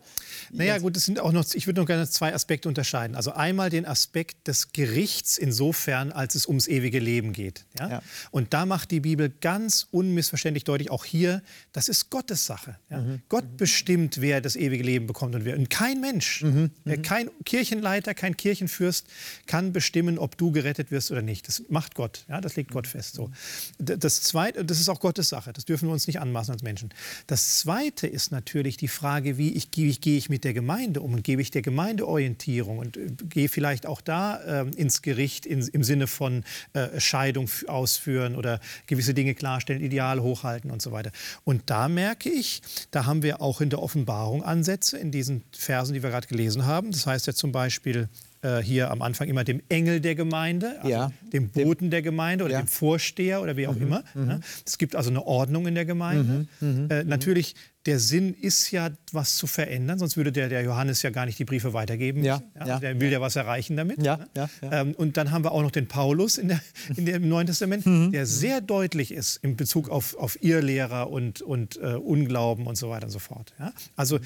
[0.51, 3.15] Naja, gut, es sind auch noch, ich würde noch gerne zwei Aspekte unterscheiden.
[3.15, 7.65] Also einmal den Aspekt des Gerichts insofern, als es ums ewige Leben geht.
[7.77, 7.89] Ja?
[7.89, 8.01] ja.
[8.31, 11.41] Und da macht die Bibel ganz unmissverständlich deutlich, auch hier,
[11.73, 12.77] das ist Gottes Sache.
[12.89, 12.99] Ja?
[12.99, 13.21] Mhm.
[13.29, 15.57] Gott bestimmt, wer das ewige Leben bekommt und wer.
[15.57, 16.71] Und kein Mensch, mhm.
[16.85, 17.01] mhm.
[17.01, 19.07] kein Kirchenleiter, kein Kirchenfürst
[19.47, 21.47] kann bestimmen, ob du gerettet wirst oder nicht.
[21.47, 22.25] Das macht Gott.
[22.29, 22.39] Ja?
[22.39, 23.15] Das legt Gott fest.
[23.15, 23.31] So.
[23.79, 25.51] Das Zweite, das ist auch Gottes Sache.
[25.51, 26.89] Das dürfen wir uns nicht anmaßen als Menschen.
[27.27, 31.01] Das Zweite ist natürlich, natürlich die Frage, wie, ich, wie gehe ich mit der Gemeinde
[31.01, 35.01] um und gebe ich der Gemeinde Orientierung und äh, gehe vielleicht auch da äh, ins
[35.01, 40.81] Gericht in, im Sinne von äh, Scheidung ausführen oder gewisse Dinge klarstellen, Ideale hochhalten und
[40.81, 41.11] so weiter.
[41.43, 42.61] Und da merke ich,
[42.91, 46.65] da haben wir auch in der Offenbarung Ansätze in diesen Versen, die wir gerade gelesen
[46.65, 46.91] haben.
[46.91, 48.09] Das heißt ja zum Beispiel
[48.47, 51.11] äh, hier am Anfang immer dem Engel der Gemeinde, also ja.
[51.33, 52.61] dem Boten der Gemeinde oder ja.
[52.61, 53.81] dem Vorsteher oder wie auch mhm.
[53.81, 54.03] immer.
[54.13, 54.39] Mhm.
[54.65, 56.47] Es gibt also eine Ordnung in der Gemeinde.
[56.59, 56.83] Mhm.
[56.83, 56.89] mhm.
[56.89, 57.55] Äh, natürlich,
[57.85, 61.39] der Sinn ist ja, was zu verändern, sonst würde der, der Johannes ja gar nicht
[61.39, 62.23] die Briefe weitergeben.
[62.23, 62.41] Ja.
[62.65, 62.79] ja.
[62.79, 64.01] Der will ja was erreichen damit.
[64.01, 64.17] Ja.
[64.17, 64.27] Ne?
[64.35, 64.49] Ja.
[64.81, 66.61] Ähm, und dann haben wir auch noch den Paulus in der,
[66.95, 68.11] in der, im Neuen Testament, mhm.
[68.11, 72.89] der sehr deutlich ist in Bezug auf, auf Irrlehrer und, und äh, Unglauben und so
[72.89, 73.53] weiter und so fort.
[73.95, 74.19] Also,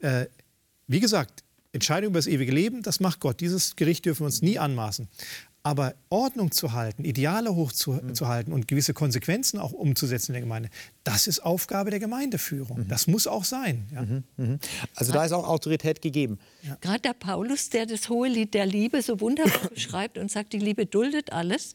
[0.00, 0.26] äh,
[0.86, 1.43] wie gesagt,
[1.74, 3.40] Entscheidung über das ewige Leben, das macht Gott.
[3.40, 5.08] Dieses Gericht dürfen wir uns nie anmaßen.
[5.66, 8.54] Aber Ordnung zu halten, Ideale hochzuhalten mhm.
[8.54, 10.68] und gewisse Konsequenzen auch umzusetzen in der Gemeinde,
[11.04, 12.80] das ist Aufgabe der Gemeindeführung.
[12.80, 12.88] Mhm.
[12.88, 13.88] Das muss auch sein.
[13.92, 14.02] Ja.
[14.02, 14.24] Mhm.
[14.36, 14.58] mhm.
[14.94, 16.38] Also da ist auch Autorität gegeben.
[16.62, 16.76] Ja.
[16.82, 20.58] Gerade der Paulus, der das hohe Lied der Liebe so wunderbar beschreibt und sagt, die
[20.58, 21.74] Liebe duldet alles,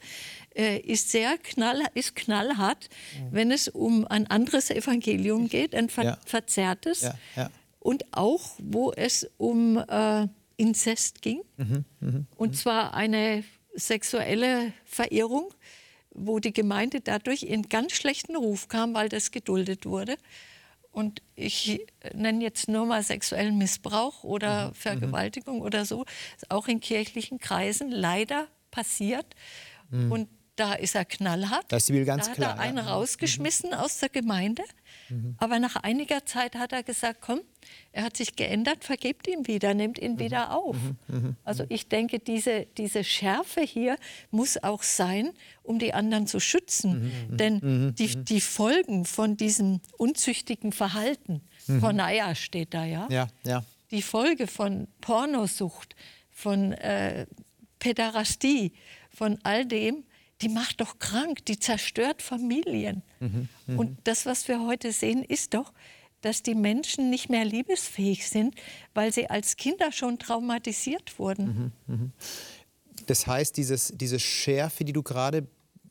[0.55, 3.27] äh, ist sehr knall, ist knallhart, mhm.
[3.31, 6.17] wenn es um ein anderes Evangelium geht, ein ver ja.
[6.25, 7.09] verzerrtes.
[7.79, 11.41] Und auch, wo es um äh, Inzest ging.
[11.57, 15.53] Mhm, mh, und zwar eine sexuelle Verirrung,
[16.11, 20.17] wo die Gemeinde dadurch in ganz schlechten Ruf kam, weil das geduldet wurde.
[20.91, 24.73] Und ich nenne jetzt nur mal sexuellen Missbrauch oder mhm.
[24.73, 25.61] Vergewaltigung mhm.
[25.61, 26.03] oder so,
[26.35, 29.35] ist auch in kirchlichen Kreisen leider passiert.
[29.91, 30.11] Mhm.
[30.11, 31.65] Und da ist er knallhart.
[31.69, 32.55] Das Bibel ganz da hat klar.
[32.55, 32.93] er einen ja.
[32.93, 34.63] rausgeschmissen aus der Gemeinde.
[35.09, 35.35] Mhm.
[35.37, 37.41] Aber nach einiger Zeit hat er gesagt, komm,
[37.91, 40.19] er hat sich geändert, vergebt ihm wieder, nimmt ihn mhm.
[40.19, 40.75] wieder auf.
[40.75, 40.97] Mhm.
[41.07, 41.35] mhm.
[41.43, 43.95] Also ich denke, diese, diese Schärfe hier
[44.31, 45.31] muss auch sein,
[45.63, 47.11] um die anderen zu schützen.
[47.29, 47.37] Mhm.
[47.37, 47.95] Denn mhm.
[47.95, 51.79] die, die Folgen von diesem unzüchtigen Verhalten, mhm.
[51.79, 53.07] Porneia steht da, ja?
[53.09, 53.63] Ja, ja.
[53.91, 55.95] Die Folge von Pornosucht,
[56.29, 57.25] von äh,
[57.79, 58.73] Päderastie,
[59.09, 60.03] von all dem,
[60.41, 63.03] die macht doch krank, die zerstört Familien.
[63.19, 65.73] Mhm, Und das, was wir heute sehen, ist doch,
[66.21, 68.55] dass die Menschen nicht mehr liebesfähig sind,
[68.93, 71.73] weil sie als Kinder schon traumatisiert wurden.
[71.87, 72.09] Mhm, mh.
[73.05, 75.47] Das heißt, dieses, diese Schärfe, die du gerade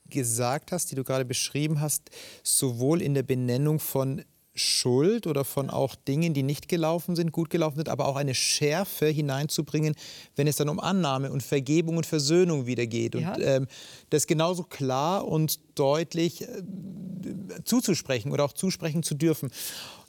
[0.08, 2.10] gesagt hast, die du gerade beschrieben hast,
[2.42, 4.24] sowohl in der Benennung von
[4.58, 8.34] Schuld oder von auch Dingen, die nicht gelaufen sind, gut gelaufen sind, aber auch eine
[8.34, 9.94] Schärfe hineinzubringen,
[10.36, 13.14] wenn es dann um Annahme und Vergebung und Versöhnung wieder geht.
[13.14, 13.34] Ja.
[13.34, 13.66] Und ähm,
[14.10, 16.46] das genauso klar und deutlich äh,
[17.64, 19.50] zuzusprechen oder auch zusprechen zu dürfen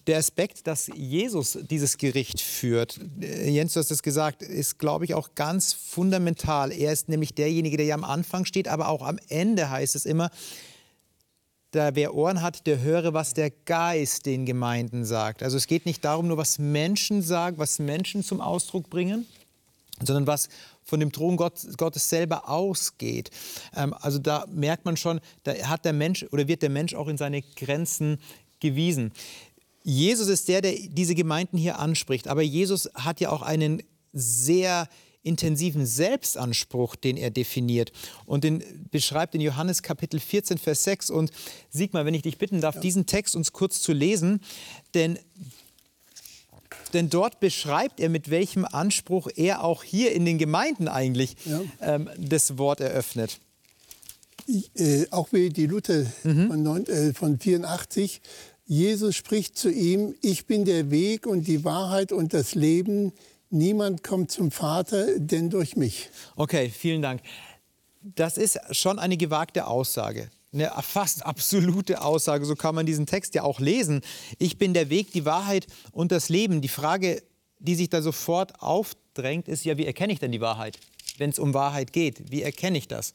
[0.10, 5.06] der Aspekt, dass Jesus dieses Gericht führt, äh, Jens, du hast es gesagt, ist, glaube
[5.06, 6.72] ich, auch ganz fundamental.
[6.72, 10.08] Er ist nämlich derjenige, der ja am Anfang steht, aber auch am Ende heißt es
[10.08, 10.32] immer,
[11.72, 15.44] da wer Ohren hat, der höre, was der Geist den Gemeinden sagt.
[15.44, 19.28] Also es geht nicht darum, nur was Menschen sagen, was Menschen zum Ausdruck bringen,
[20.02, 20.50] sondern was
[20.84, 23.30] von dem Thron Gottes selber ausgeht.
[23.76, 27.08] Ähm, also da merkt man schon, da hat der Mensch oder wird der Mensch auch
[27.08, 28.20] in seine Grenzen
[28.60, 29.12] gewiesen.
[29.84, 32.28] Jesus ist der, der diese Gemeinden hier anspricht.
[32.28, 34.88] Aber Jesus hat ja auch einen sehr
[35.30, 37.92] intensiven Selbstanspruch, den er definiert.
[38.26, 41.12] Und den beschreibt in Johannes Kapitel 14, Vers 6.
[41.12, 41.32] Und
[41.70, 42.82] Sigmar, wenn ich dich bitten darf, ja.
[42.82, 44.42] diesen Text uns kurz zu lesen,
[44.94, 45.20] denn,
[46.94, 51.62] denn dort beschreibt er, mit welchem Anspruch er auch hier in den Gemeinden eigentlich ja.
[51.80, 53.40] ähm, das Wort eröffnet.
[54.48, 56.48] Ich, äh, auch wie die Luther mhm.
[56.48, 58.20] von, neun, äh, von 84
[58.70, 63.14] Jesus spricht zu ihm, ich bin der Weg und die Wahrheit und das Leben.
[63.50, 66.10] Niemand kommt zum Vater, denn durch mich.
[66.36, 67.22] Okay, vielen Dank.
[68.02, 70.30] Das ist schon eine gewagte Aussage.
[70.54, 74.02] Eine fast absolute Aussage, so kann man diesen Text ja auch lesen.
[74.38, 76.62] Ich bin der Weg, die Wahrheit und das Leben.
[76.62, 77.24] Die Frage,
[77.60, 80.80] die sich da sofort aufdrängt, ist ja, wie erkenne ich denn die Wahrheit,
[81.18, 82.32] wenn es um Wahrheit geht?
[82.32, 83.14] Wie erkenne ich das?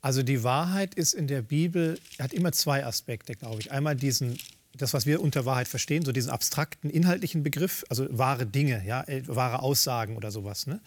[0.00, 3.72] Also die Wahrheit ist in der Bibel, hat immer zwei Aspekte, glaube ich.
[3.72, 4.38] Einmal diesen,
[4.76, 9.02] das, was wir unter Wahrheit verstehen, so diesen abstrakten, inhaltlichen Begriff, also wahre Dinge, ja,
[9.04, 10.66] äh, wahre Aussagen oder sowas.
[10.66, 10.80] Ne?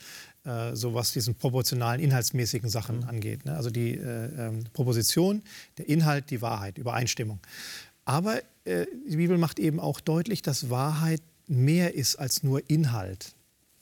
[0.45, 3.09] Äh, so was diesen proportionalen, inhaltsmäßigen Sachen mhm.
[3.09, 3.45] angeht.
[3.45, 3.55] Ne?
[3.55, 5.41] Also die äh, ähm, Proposition,
[5.77, 7.39] der Inhalt, die Wahrheit, Übereinstimmung.
[8.05, 13.35] Aber äh, die Bibel macht eben auch deutlich, dass Wahrheit mehr ist als nur Inhalt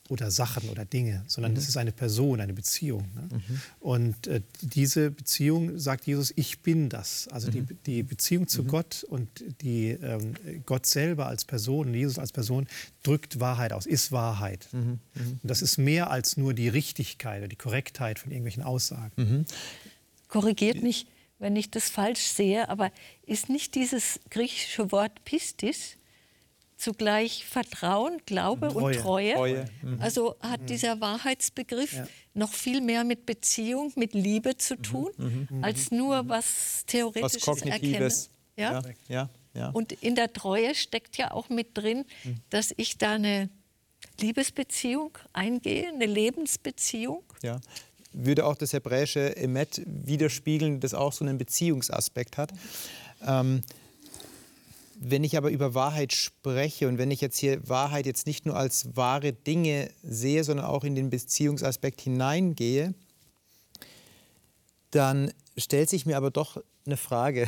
[0.10, 1.58] oder Sachen oder Dinge, sondern mhm.
[1.58, 3.10] es ist eine Person, eine Beziehung.
[3.16, 3.30] Ne?
[3.32, 3.62] Mhm.
[3.80, 7.28] Und äh, diese Beziehung sagt Jesus, ich bin das.
[7.30, 7.68] Also mhm.
[7.68, 8.68] die, die Beziehung zu mhm.
[8.68, 9.28] Gott und
[9.62, 10.34] die ähm,
[10.66, 12.68] Gott selber als Person, Jesus als Person,
[13.04, 14.68] drückt Wahrheit aus, ist Wahrheit.
[14.72, 14.80] Mhm.
[14.80, 15.00] Mhm.
[15.42, 19.46] Und das ist mehr als nur die Richtigkeit oder die Korrektheit von irgendwelchen Aussagen.
[20.28, 21.08] Korrigiert mich,
[21.40, 22.92] wenn ich das falsch sehe, aber
[23.26, 25.98] ist nicht dieses griechische Wort Pistis,
[26.78, 28.84] zugleich Vertrauen, Glaube Treue.
[28.84, 29.34] und Treue.
[29.34, 29.66] Treue.
[29.82, 30.02] Mhm.
[30.02, 30.66] Also hat mhm.
[30.68, 32.08] dieser Wahrheitsbegriff ja.
[32.34, 34.84] noch viel mehr mit Beziehung, mit Liebe zu mhm.
[34.84, 35.48] tun, mhm.
[35.50, 35.64] mhm.
[35.64, 36.30] als nur mhm.
[36.30, 38.14] was Theoretisches was Erkennen.
[38.56, 38.82] Ja?
[39.08, 39.70] Ja, ja?
[39.70, 42.06] Und in der Treue steckt ja auch mit drin,
[42.50, 43.50] dass ich da eine
[44.20, 47.24] Liebesbeziehung eingehe, eine Lebensbeziehung.
[47.44, 47.60] Ja.
[48.14, 52.52] Würde auch das hebräische Emet widerspiegeln, das auch so einen Beziehungsaspekt hat.
[53.26, 53.62] Ähm,
[55.00, 58.56] wenn ich aber über Wahrheit spreche und wenn ich jetzt hier Wahrheit jetzt nicht nur
[58.56, 62.94] als wahre Dinge sehe, sondern auch in den Beziehungsaspekt hineingehe,
[64.92, 67.48] dann stellt sich mir aber doch eine Frage.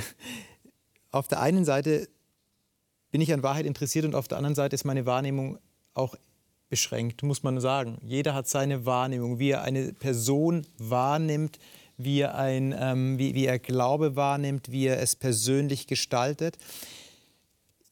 [1.12, 2.08] Auf der einen Seite
[3.12, 5.58] bin ich an Wahrheit interessiert und auf der anderen Seite ist meine Wahrnehmung
[5.96, 6.16] auch
[6.70, 7.98] beschränkt, muss man sagen.
[8.04, 11.58] Jeder hat seine Wahrnehmung, wie er eine Person wahrnimmt,
[11.98, 16.58] wie er, ein, ähm, wie, wie er Glaube wahrnimmt, wie er es persönlich gestaltet.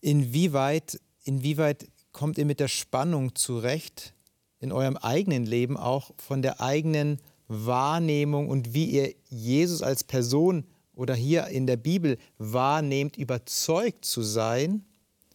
[0.07, 4.13] Inwieweit, inwieweit kommt ihr mit der Spannung zurecht,
[4.61, 10.63] in eurem eigenen Leben auch von der eigenen Wahrnehmung und wie ihr Jesus als Person
[10.95, 14.85] oder hier in der Bibel wahrnehmt, überzeugt zu sein,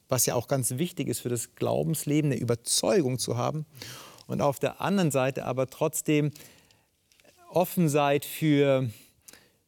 [0.09, 3.67] was ja auch ganz wichtig ist für das Glaubensleben, eine Überzeugung zu haben.
[4.27, 6.31] Und auf der anderen Seite aber trotzdem
[7.51, 8.89] offen seid für,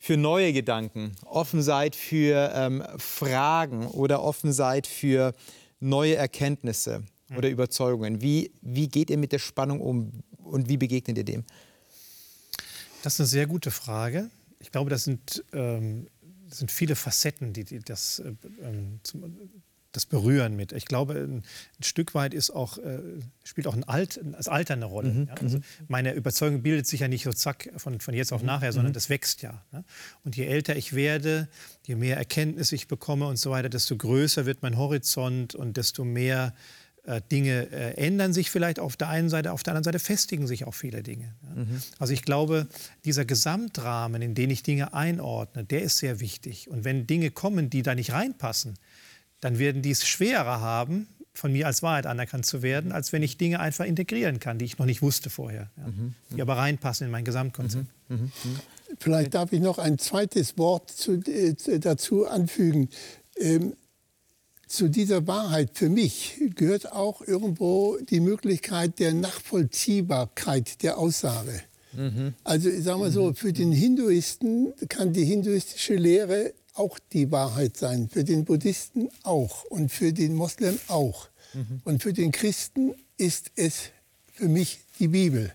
[0.04, 5.32] für neue Gedanken, offen seid für ähm, Fragen oder offen seid für
[5.80, 8.20] neue Erkenntnisse oder Überzeugungen.
[8.20, 11.44] Wie, wie geht ihr mit der Spannung um und wie begegnet ihr dem?
[13.02, 14.28] Das ist eine sehr gute Frage.
[14.58, 16.06] Ich glaube, das sind, ähm,
[16.50, 19.24] das sind viele Facetten, die, die das, äh, ähm, zum,
[19.96, 20.72] das berühren mit.
[20.72, 22.98] Ich glaube, ein, ein Stück weit ist auch, äh,
[23.44, 25.10] spielt auch ein Alt, das Alter eine Rolle.
[25.10, 25.34] Mhm, ja?
[25.34, 28.72] also meine Überzeugung bildet sich ja nicht so zack von, von jetzt auf Mhm, nachher,
[28.72, 29.62] sondern das wächst ja.
[29.72, 29.84] Ne?
[30.24, 31.48] Und je älter ich werde,
[31.86, 36.04] je mehr Erkenntnis ich bekomme und so weiter, desto größer wird mein Horizont und desto
[36.04, 36.54] mehr
[37.04, 40.46] äh, Dinge äh, ändern sich vielleicht auf der einen Seite, auf der anderen Seite festigen
[40.46, 41.34] sich auch viele Dinge.
[41.42, 41.64] Ja?
[41.98, 42.66] Also ich glaube,
[43.04, 46.68] dieser Gesamtrahmen, in den ich Dinge einordne, der ist sehr wichtig.
[46.68, 48.74] Und wenn Dinge kommen, die da nicht reinpassen,
[49.44, 53.22] dann werden die es schwerer haben, von mir als Wahrheit anerkannt zu werden, als wenn
[53.22, 55.84] ich Dinge einfach integrieren kann, die ich noch nicht wusste vorher, ja?
[56.30, 57.86] die aber reinpassen in mein Gesamtkonzept.
[58.98, 62.88] Vielleicht darf ich noch ein zweites Wort zu, äh, dazu anfügen.
[63.36, 63.74] Ähm,
[64.66, 71.60] zu dieser Wahrheit für mich gehört auch irgendwo die Möglichkeit der Nachvollziehbarkeit der Aussage.
[72.44, 77.76] Also ich sage mal so, für den Hinduisten kann die hinduistische Lehre auch die Wahrheit
[77.76, 81.28] sein, für den Buddhisten auch und für den Moslem auch.
[81.84, 83.90] Und für den Christen ist es
[84.32, 85.52] für mich die Bibel.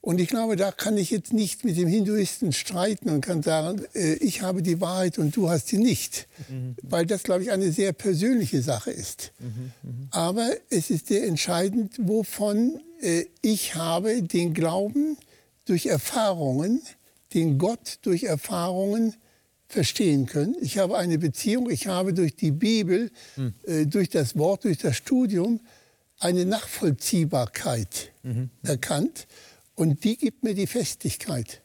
[0.00, 3.82] Und ich glaube, da kann ich jetzt nicht mit dem Hinduisten streiten und kann sagen,
[3.94, 6.28] äh, ich habe die Wahrheit und du hast sie nicht.
[6.82, 9.32] Weil das, glaube ich, eine sehr persönliche Sache ist.
[10.10, 15.16] Aber es ist sehr entscheidend, wovon äh, ich habe den Glauben
[15.64, 16.80] durch Erfahrungen,
[17.34, 19.14] den Gott durch Erfahrungen
[19.68, 20.56] verstehen können.
[20.60, 23.10] Ich habe eine Beziehung, ich habe durch die Bibel,
[23.64, 25.60] äh, durch das Wort, durch das Studium
[26.18, 28.12] eine Nachvollziehbarkeit
[28.62, 29.26] erkannt.
[29.74, 31.62] Und die gibt mir die Festigkeit.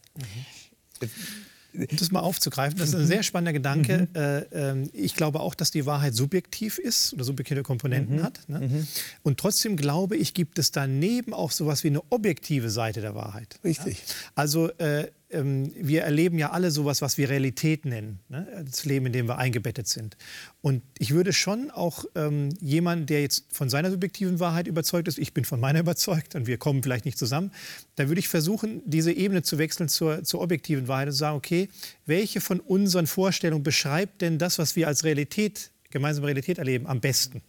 [1.74, 4.08] Um das mal aufzugreifen, das ist ein sehr spannender Gedanke.
[4.14, 8.48] Äh, ähm, ich glaube auch, dass die Wahrheit subjektiv ist oder subjektive Komponenten hat.
[8.48, 8.86] Ne?
[9.24, 13.60] Und trotzdem glaube ich, gibt es daneben auch sowas wie eine objektive Seite der Wahrheit.
[13.64, 14.04] Richtig.
[14.36, 18.66] Also äh, ähm, wir erleben ja alle sowas, was wir Realität nennen, ne?
[18.66, 20.18] das Leben, in dem wir eingebettet sind.
[20.62, 25.18] Und ich würde schon auch ähm, jemand, der jetzt von seiner subjektiven Wahrheit überzeugt ist,
[25.18, 27.52] ich bin von meiner überzeugt und wir kommen vielleicht nicht zusammen,
[27.96, 31.38] da würde ich versuchen, diese Ebene zu wechseln zur, zur objektiven Wahrheit und zu sagen,
[31.38, 31.70] okay,
[32.06, 37.02] welche von unseren Vorstellungen beschreibt denn das, was wir als Realität, gemeinsame Realität erleben, am
[37.02, 37.42] besten?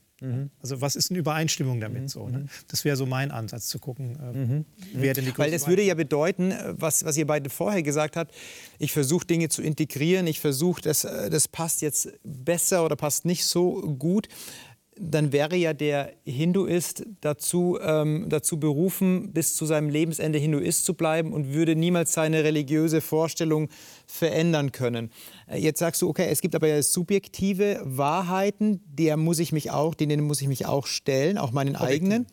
[0.60, 2.28] Also was ist in Übereinstimmung damit so?
[2.28, 2.46] Ne?
[2.68, 5.94] Das wäre so mein Ansatz zu gucken, äh, wer denn die Weil das würde ja
[5.94, 8.32] bedeuten, äh, was, was ihr beide vorher gesagt habt,
[8.78, 13.24] ich versuche Dinge zu integrieren, ich versuche, das, äh, das passt jetzt besser oder passt
[13.24, 14.28] nicht so gut.
[14.96, 20.94] Dann wäre ja der Hinduist dazu, ähm, dazu berufen, bis zu seinem Lebensende Hinduist zu
[20.94, 23.68] bleiben und würde niemals seine religiöse Vorstellung
[24.06, 25.10] verändern können.
[25.48, 29.70] Äh, Jetzt sagst du, okay, es gibt aber ja subjektive Wahrheiten, der muss ich mich
[29.70, 32.26] auch, denen muss ich mich auch stellen, auch meinen eigenen.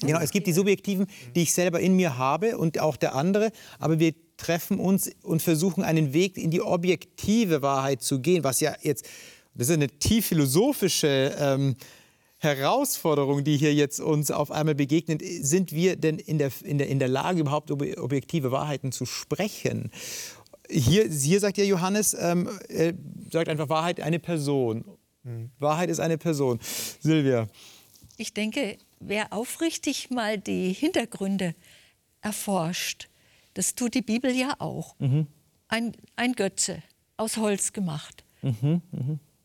[0.00, 3.50] Genau, es gibt die subjektiven, die ich selber in mir habe und auch der andere,
[3.78, 8.60] aber wir treffen uns und versuchen einen Weg in die objektive Wahrheit zu gehen, was
[8.60, 9.06] ja jetzt,
[9.60, 11.76] das ist eine tief philosophische ähm,
[12.38, 15.20] Herausforderung, die hier jetzt uns auf einmal begegnet.
[15.22, 19.04] Sind wir denn in der, in der, in der Lage, überhaupt ob- objektive Wahrheiten zu
[19.04, 19.90] sprechen?
[20.70, 22.94] Hier, hier sagt ja Johannes, ähm, er
[23.30, 24.86] sagt einfach Wahrheit eine Person.
[25.58, 26.58] Wahrheit ist eine Person.
[27.00, 27.46] Silvia.
[28.16, 31.54] Ich denke, wer aufrichtig mal die Hintergründe
[32.22, 33.10] erforscht,
[33.52, 34.96] das tut die Bibel ja auch.
[35.68, 36.82] Ein, ein Götze
[37.18, 38.24] aus Holz gemacht.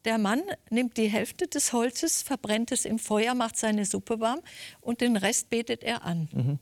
[0.05, 4.39] Der Mann nimmt die Hälfte des Holzes, verbrennt es im Feuer, macht seine Suppe warm
[4.81, 6.60] und den Rest betet er an.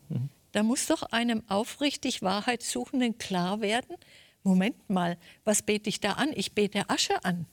[0.54, 3.96] Da muss doch einem aufrichtig Wahrheitssuchenden klar werden,
[4.44, 6.30] Moment mal, was bete ich da an?
[6.36, 7.46] Ich bete Asche an.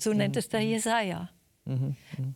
[0.00, 1.30] So nennt es der Jesaja.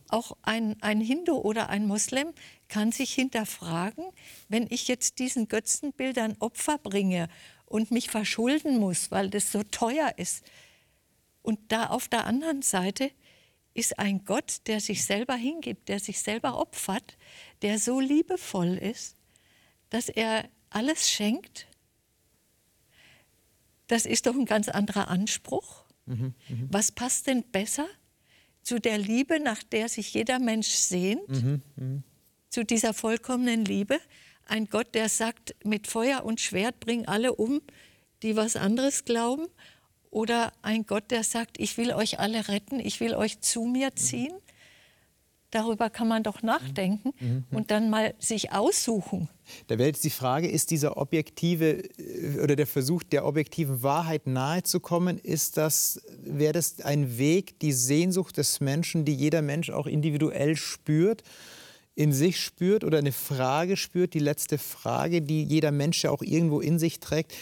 [0.08, 2.28] Auch ein, ein Hindu oder ein Moslem
[2.68, 4.04] kann sich hinterfragen,
[4.48, 7.28] wenn ich jetzt diesen Götzenbildern Opfer bringe
[7.64, 10.44] und mich verschulden muss, weil das so teuer ist.
[11.46, 13.12] Und da auf der anderen Seite
[13.72, 17.16] ist ein Gott, der sich selber hingibt, der sich selber opfert,
[17.62, 19.16] der so liebevoll ist,
[19.88, 21.68] dass er alles schenkt.
[23.86, 25.84] Das ist doch ein ganz anderer Anspruch.
[26.06, 26.66] Mhm, mh.
[26.68, 27.86] Was passt denn besser
[28.62, 31.28] zu der Liebe, nach der sich jeder Mensch sehnt?
[31.28, 32.02] Mhm, mh.
[32.48, 34.00] Zu dieser vollkommenen Liebe?
[34.46, 37.60] Ein Gott, der sagt, mit Feuer und Schwert bring alle um,
[38.24, 39.46] die was anderes glauben?
[40.16, 43.94] Oder ein Gott, der sagt, ich will euch alle retten, ich will euch zu mir
[43.96, 44.32] ziehen?
[45.50, 47.44] Darüber kann man doch nachdenken mhm.
[47.50, 49.28] und dann mal sich aussuchen.
[49.66, 54.26] Da wäre jetzt die Frage, ist dieser objektive äh, oder der Versuch der objektiven Wahrheit
[54.26, 59.86] nahezukommen, ist das, wäre das ein Weg, die Sehnsucht des Menschen, die jeder Mensch auch
[59.86, 61.24] individuell spürt,
[61.94, 66.22] in sich spürt oder eine Frage spürt, die letzte Frage, die jeder Mensch ja auch
[66.22, 67.34] irgendwo in sich trägt,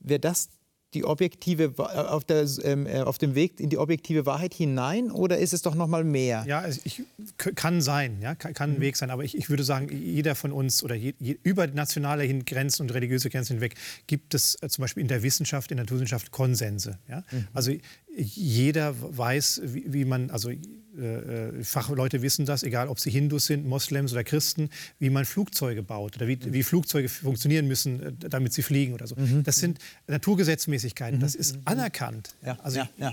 [0.00, 0.48] wäre das
[0.96, 5.10] die objektive äh, auf, der, ähm, äh, auf dem Weg in die objektive Wahrheit hinein
[5.10, 6.44] oder ist es doch noch mal mehr?
[6.48, 7.02] Ja, also ich,
[7.36, 8.80] kann sein, ja, kann, kann ein mhm.
[8.80, 12.26] Weg sein, aber ich, ich, würde sagen, jeder von uns oder je, je, über nationale
[12.44, 13.74] Grenzen und religiöse Grenzen hinweg
[14.06, 16.98] gibt es äh, zum Beispiel in der Wissenschaft, in der Naturwissenschaft Konsense.
[17.08, 17.22] Ja?
[17.30, 17.48] Mhm.
[17.52, 17.72] Also
[18.16, 20.50] jeder weiß, wie, wie man, also
[20.98, 25.24] äh, äh, Fachleute wissen das, egal ob sie Hindus sind, Moslems oder Christen, wie man
[25.24, 29.16] Flugzeuge baut oder wie, wie Flugzeuge funktionieren müssen, äh, damit sie fliegen oder so.
[29.16, 29.42] Mhm.
[29.42, 31.62] Das sind Naturgesetzmäßigkeiten, das ist mhm.
[31.64, 32.34] anerkannt.
[32.44, 32.58] Ja.
[32.62, 33.12] Also ja, ja.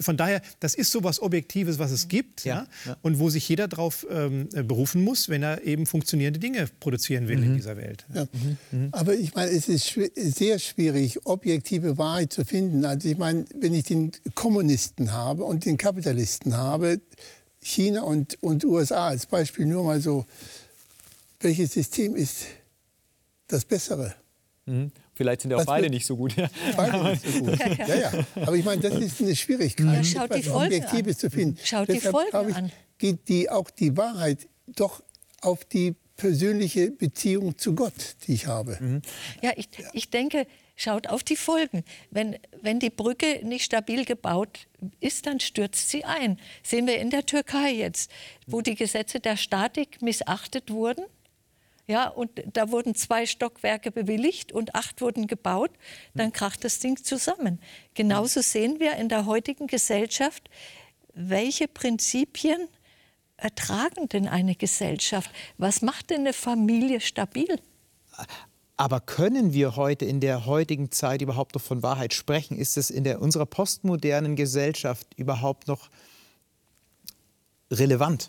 [0.00, 2.66] von daher, das ist so was Objektives, was es gibt ja,
[3.02, 7.38] und wo sich jeder darauf ähm, berufen muss, wenn er eben funktionierende Dinge produzieren will
[7.38, 7.44] mhm.
[7.44, 8.06] in dieser Welt.
[8.08, 8.56] Mhm.
[8.70, 8.88] Mhm.
[8.92, 12.84] Aber ich meine, es ist schw sehr schwierig, objektive Wahrheit zu finden.
[12.84, 17.00] Also ich meine, wenn ich den Kommunisten habe und den Kapitalisten habe,
[17.62, 20.26] China und, und USA als Beispiel nur mal so,
[21.40, 22.46] welches System ist
[23.46, 24.14] das bessere?
[24.66, 24.90] Mhm.
[25.14, 26.34] Vielleicht sind ja auch beide nicht so gut.
[26.76, 27.58] Beide nicht so gut.
[27.58, 28.12] Ja, ja.
[28.34, 31.20] Aber ich meine, das ist eine Schwierigkeit, ja, schaut die Folgen Objektives an.
[31.20, 31.58] zu finden.
[31.62, 32.72] Schaut Deshalb, die Folgen ich, an.
[32.98, 35.02] geht die, auch die Wahrheit doch
[35.42, 38.78] auf die persönliche Beziehung zu Gott, die ich habe.
[38.80, 39.02] Mhm.
[39.42, 41.84] Ja, ich, ich denke, Schaut auf die Folgen.
[42.10, 44.66] Wenn, wenn die Brücke nicht stabil gebaut
[45.00, 46.40] ist, dann stürzt sie ein.
[46.62, 48.10] Sehen wir in der Türkei jetzt,
[48.46, 51.04] wo die Gesetze der Statik missachtet wurden.
[51.86, 55.72] Ja, und da wurden zwei Stockwerke bewilligt und acht wurden gebaut.
[56.14, 57.60] Dann kracht das Ding zusammen.
[57.94, 60.48] Genauso sehen wir in der heutigen Gesellschaft,
[61.14, 62.68] welche Prinzipien
[63.36, 65.30] ertragen denn eine Gesellschaft?
[65.58, 67.60] Was macht denn eine Familie stabil?
[68.82, 72.58] Aber können wir heute in der heutigen Zeit überhaupt noch von Wahrheit sprechen?
[72.58, 75.88] Ist es in der, unserer postmodernen Gesellschaft überhaupt noch
[77.70, 78.28] relevant?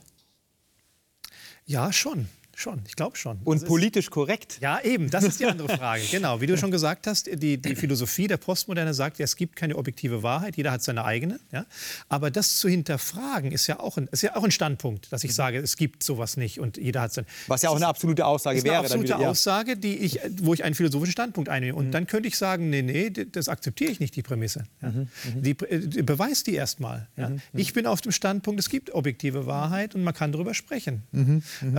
[1.65, 2.29] Ja, schon.
[2.55, 3.39] Schon, ich glaube schon.
[3.43, 4.59] Und das politisch korrekt.
[4.61, 6.03] Ja, eben, das ist die andere Frage.
[6.11, 9.55] genau, wie du schon gesagt hast, die, die Philosophie der Postmoderne sagt, ja, es gibt
[9.55, 11.39] keine objektive Wahrheit, jeder hat seine eigene.
[11.51, 11.65] Ja?
[12.09, 15.33] Aber das zu hinterfragen ist ja, auch ein, ist ja auch ein Standpunkt, dass ich
[15.33, 17.25] sage, es gibt sowas nicht und jeder hat sein.
[17.47, 18.75] Was ja auch eine absolute Aussage ist wäre.
[18.75, 19.29] Eine absolute wieder, ja.
[19.29, 21.75] Aussage, die ich, wo ich einen philosophischen Standpunkt einnehme.
[21.75, 21.91] Und mhm.
[21.91, 24.65] dann könnte ich sagen, nee, nee, das akzeptiere ich nicht, die Prämisse.
[24.81, 24.89] Ja?
[24.89, 25.07] Mhm.
[25.35, 25.41] mhm.
[25.41, 27.07] Die, die, beweist die erstmal.
[27.17, 27.29] Ja?
[27.29, 27.41] Mhm.
[27.53, 31.01] Ich bin auf dem Standpunkt, es gibt objektive Wahrheit und man kann darüber sprechen.
[31.11, 31.41] Mhm.
[31.61, 31.77] mhm.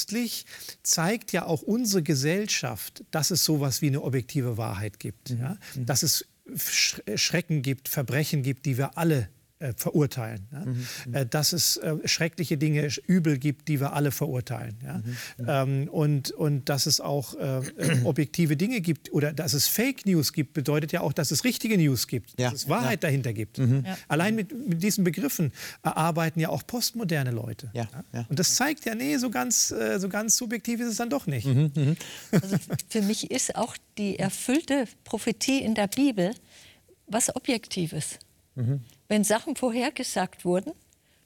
[0.00, 0.46] Letztlich
[0.82, 5.30] zeigt ja auch unsere Gesellschaft, dass es sowas wie eine objektive Wahrheit gibt.
[5.30, 5.40] Mhm.
[5.40, 5.58] Ja?
[5.74, 5.84] Mhm.
[5.84, 6.24] Dass es
[7.16, 9.28] Schrecken gibt, Verbrechen gibt, die wir alle
[9.60, 10.48] äh, verurteilen.
[10.52, 10.58] Ja?
[10.60, 11.14] Mhm, mhm.
[11.14, 14.76] äh, dass es äh, schreckliche Dinge, Übel gibt, die wir alle verurteilen.
[14.82, 14.94] Ja?
[14.94, 15.46] Mhm, mhm.
[15.48, 20.06] ähm, und, und dass es auch äh, äh, objektive Dinge gibt oder dass es Fake
[20.06, 22.50] News gibt, bedeutet ja auch, dass es richtige News gibt, ja.
[22.50, 23.08] dass es Wahrheit ja.
[23.08, 23.58] dahinter gibt.
[23.58, 23.84] Mhm.
[24.08, 25.52] Allein mit, mit, diesen Begriffen
[25.82, 27.70] arbeiten ja auch postmoderne Leute.
[28.28, 31.26] Und das zeigt ja, nee, so ganz, äh, so ganz subjektiv ist es dann doch
[31.26, 31.46] nicht.
[31.46, 31.96] Mhm,
[32.32, 32.56] also
[32.88, 36.32] für mich ist auch die erfüllte Prophetie in der Bibel
[37.06, 38.18] was Objektives.
[39.10, 40.72] Wenn Sachen vorhergesagt wurden,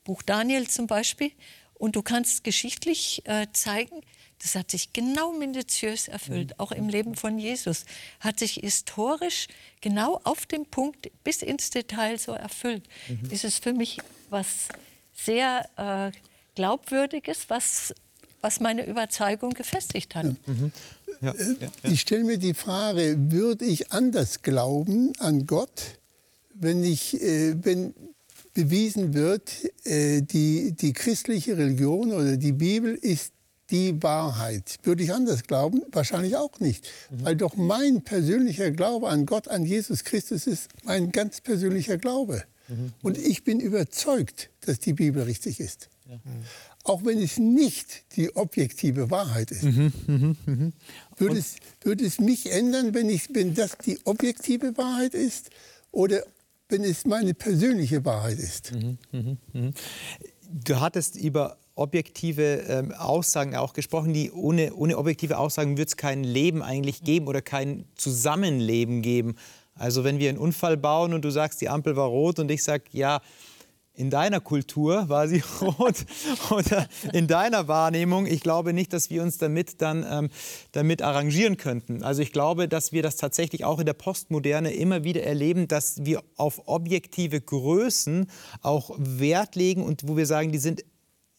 [0.05, 1.32] Buch Daniel zum Beispiel,
[1.74, 4.01] und du kannst geschichtlich äh, zeigen,
[4.41, 6.55] das hat sich genau minutiös erfüllt, mhm.
[6.61, 7.85] auch im Leben von Jesus,
[8.20, 9.49] hat sich historisch
[9.82, 12.89] genau auf dem Punkt bis ins Detail so erfüllt.
[13.07, 13.30] Mhm.
[13.30, 13.99] Ist es für mich
[14.30, 14.68] was
[15.12, 16.11] sehr äh,
[16.55, 17.95] Glaubwürdiges, was,
[18.41, 20.24] was meine Überzeugung gefestigt hat.
[20.24, 20.72] Mhm.
[21.20, 21.68] Ja, ja, ja.
[21.82, 25.99] Ich stelle mir die Frage, würde ich anders glauben an Gott,
[26.55, 27.94] wenn, ich, äh, wenn
[28.55, 29.50] bewiesen wird,
[29.84, 33.32] äh, die, die christliche Religion oder die Bibel ist
[33.70, 34.78] die Wahrheit.
[34.82, 35.82] Würde ich anders glauben?
[35.90, 36.88] Wahrscheinlich auch nicht.
[37.11, 37.24] Mhm.
[37.24, 42.44] Weil doch mein persönlicher Glaube an Gott, an Jesus Christus ist mein ganz persönlicher Glaube.
[42.68, 42.92] Mhm.
[43.02, 45.88] Und ich bin überzeugt, dass die Bibel richtig ist.
[46.09, 46.20] Ja.
[46.84, 49.62] Auch wenn es nicht die objektive Wahrheit ist.
[49.62, 50.72] Mhm, mh, mh.
[51.16, 55.48] Würde, es, würde es mich ändern, wenn, ich, wenn das die objektive Wahrheit ist?
[55.92, 56.24] Oder
[56.69, 58.73] wenn es meine persönliche Wahrheit ist.
[60.51, 64.12] Du hattest über objektive ähm, Aussagen auch gesprochen.
[64.12, 69.37] Die ohne, ohne objektive Aussagen wird es kein Leben eigentlich geben oder kein Zusammenleben geben.
[69.75, 72.62] Also wenn wir einen Unfall bauen und du sagst, die Ampel war rot und ich
[72.62, 73.21] sage, ja,
[73.97, 76.05] in deiner Kultur war sie rot
[76.51, 78.26] oder in deiner Wahrnehmung.
[78.26, 80.30] Ich glaube nicht, dass wir uns damit dann ähm,
[80.72, 82.03] damit arrangieren könnten.
[82.03, 86.05] Also ich glaube, dass wir das tatsächlich auch in der Postmoderne immer wieder erleben, dass
[86.05, 88.28] wir auf objektive Größen
[88.62, 90.84] auch Wert legen und wo wir sagen, die sind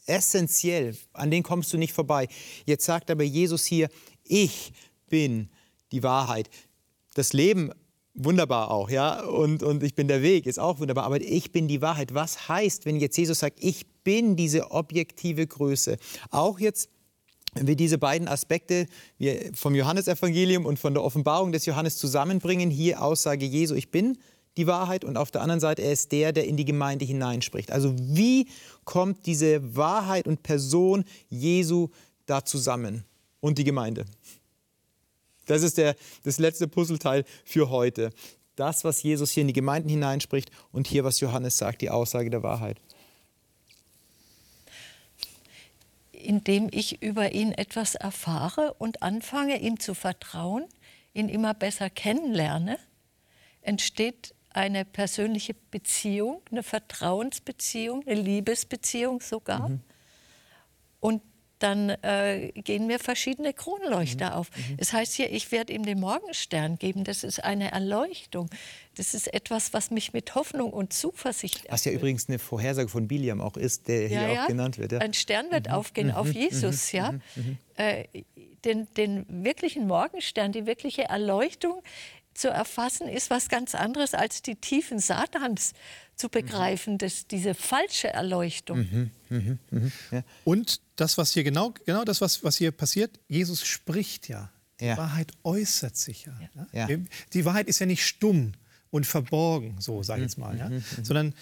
[0.05, 2.27] essentiell, an denen kommst du nicht vorbei.
[2.65, 3.89] Jetzt sagt aber Jesus hier,
[4.23, 4.71] ich
[5.09, 5.49] bin
[5.91, 6.49] die Wahrheit.
[7.15, 7.71] Das Leben
[8.15, 11.67] wunderbar auch, ja, und, und ich bin der Weg, ist auch wunderbar, aber ich bin
[11.67, 12.13] die Wahrheit.
[12.13, 15.97] Was heißt, wenn jetzt Jesus sagt, ich bin diese objektive Größe?
[16.31, 16.89] Auch jetzt
[17.55, 18.85] wenn wir diese beiden Aspekte
[19.53, 24.17] vom Johannesevangelium und von der Offenbarung des Johannes zusammenbringen, hier Aussage Jesu, ich bin
[24.57, 27.71] die Wahrheit und auf der anderen Seite, er ist der, der in die Gemeinde hineinspricht.
[27.71, 28.47] Also wie
[28.83, 31.89] kommt diese Wahrheit und Person Jesu
[32.25, 33.05] da zusammen
[33.39, 34.05] und die Gemeinde?
[35.45, 38.11] Das ist der, das letzte Puzzleteil für heute.
[38.55, 42.29] Das, was Jesus hier in die Gemeinden hineinspricht und hier, was Johannes sagt, die Aussage
[42.29, 42.79] der Wahrheit.
[46.11, 50.65] Indem ich über ihn etwas erfahre und anfange, ihm zu vertrauen,
[51.13, 52.79] ihn immer besser kennenlerne,
[53.61, 59.69] entsteht eine persönliche Beziehung, eine Vertrauensbeziehung, eine Liebesbeziehung sogar.
[59.69, 59.81] Mhm.
[61.01, 61.21] Und
[61.65, 64.35] dann äh, gehen mir verschiedene Kronleuchter mhm.
[64.35, 64.51] auf.
[64.55, 64.77] Mhm.
[64.77, 67.03] Es heißt hier, ich werde ihm den Morgenstern geben.
[67.03, 68.49] Das ist eine Erleuchtung.
[68.95, 71.71] Das ist etwas, was mich mit Hoffnung und Zuversicht erfüllt.
[71.71, 74.91] Was ja übrigens eine Vorhersage von Biliam auch ist, der hier ja, auch genannt wird.
[74.91, 74.99] Ja.
[74.99, 75.73] Ein Stern wird mhm.
[75.73, 76.33] aufgehen auf mhm.
[76.33, 76.97] Jesus, mhm.
[76.97, 77.11] ja.
[77.11, 77.57] Mhm.
[77.77, 78.05] Äh,
[78.63, 81.81] den, den wirklichen Morgenstern, die wirkliche Erleuchtung
[82.35, 85.73] zu erfassen, ist was ganz anderes als die Tiefen Satans
[86.15, 86.97] zu begreifen, mhm.
[86.99, 88.79] dass diese falsche Erleuchtung.
[88.79, 90.23] Mhm, mh, mh, ja.
[90.43, 94.51] Und das, was hier genau, genau das, was, was hier passiert, Jesus spricht ja.
[94.79, 94.97] Die ja.
[94.97, 96.37] Wahrheit äußert sich ja.
[96.73, 96.87] ja.
[96.89, 96.97] ja.
[97.33, 98.51] Die Wahrheit ist ja nicht stumm
[98.89, 100.69] und verborgen, so sage ich jetzt mal, ja?
[100.69, 101.33] Mhm, sondern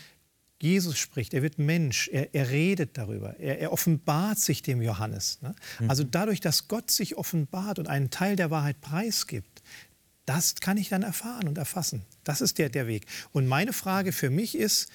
[0.63, 5.41] Jesus spricht, er wird Mensch, er, er redet darüber, er, er, offenbart sich dem Johannes.
[5.41, 5.53] Ne?
[5.89, 9.52] Also dadurch, dass Gott sich offenbart und einen Teil der Wahrheit preisgibt,
[10.25, 12.03] das kann ich dann erfahren und erfassen.
[12.23, 13.05] Das ist der, der Weg.
[13.31, 14.89] Und meine Frage für mich ist,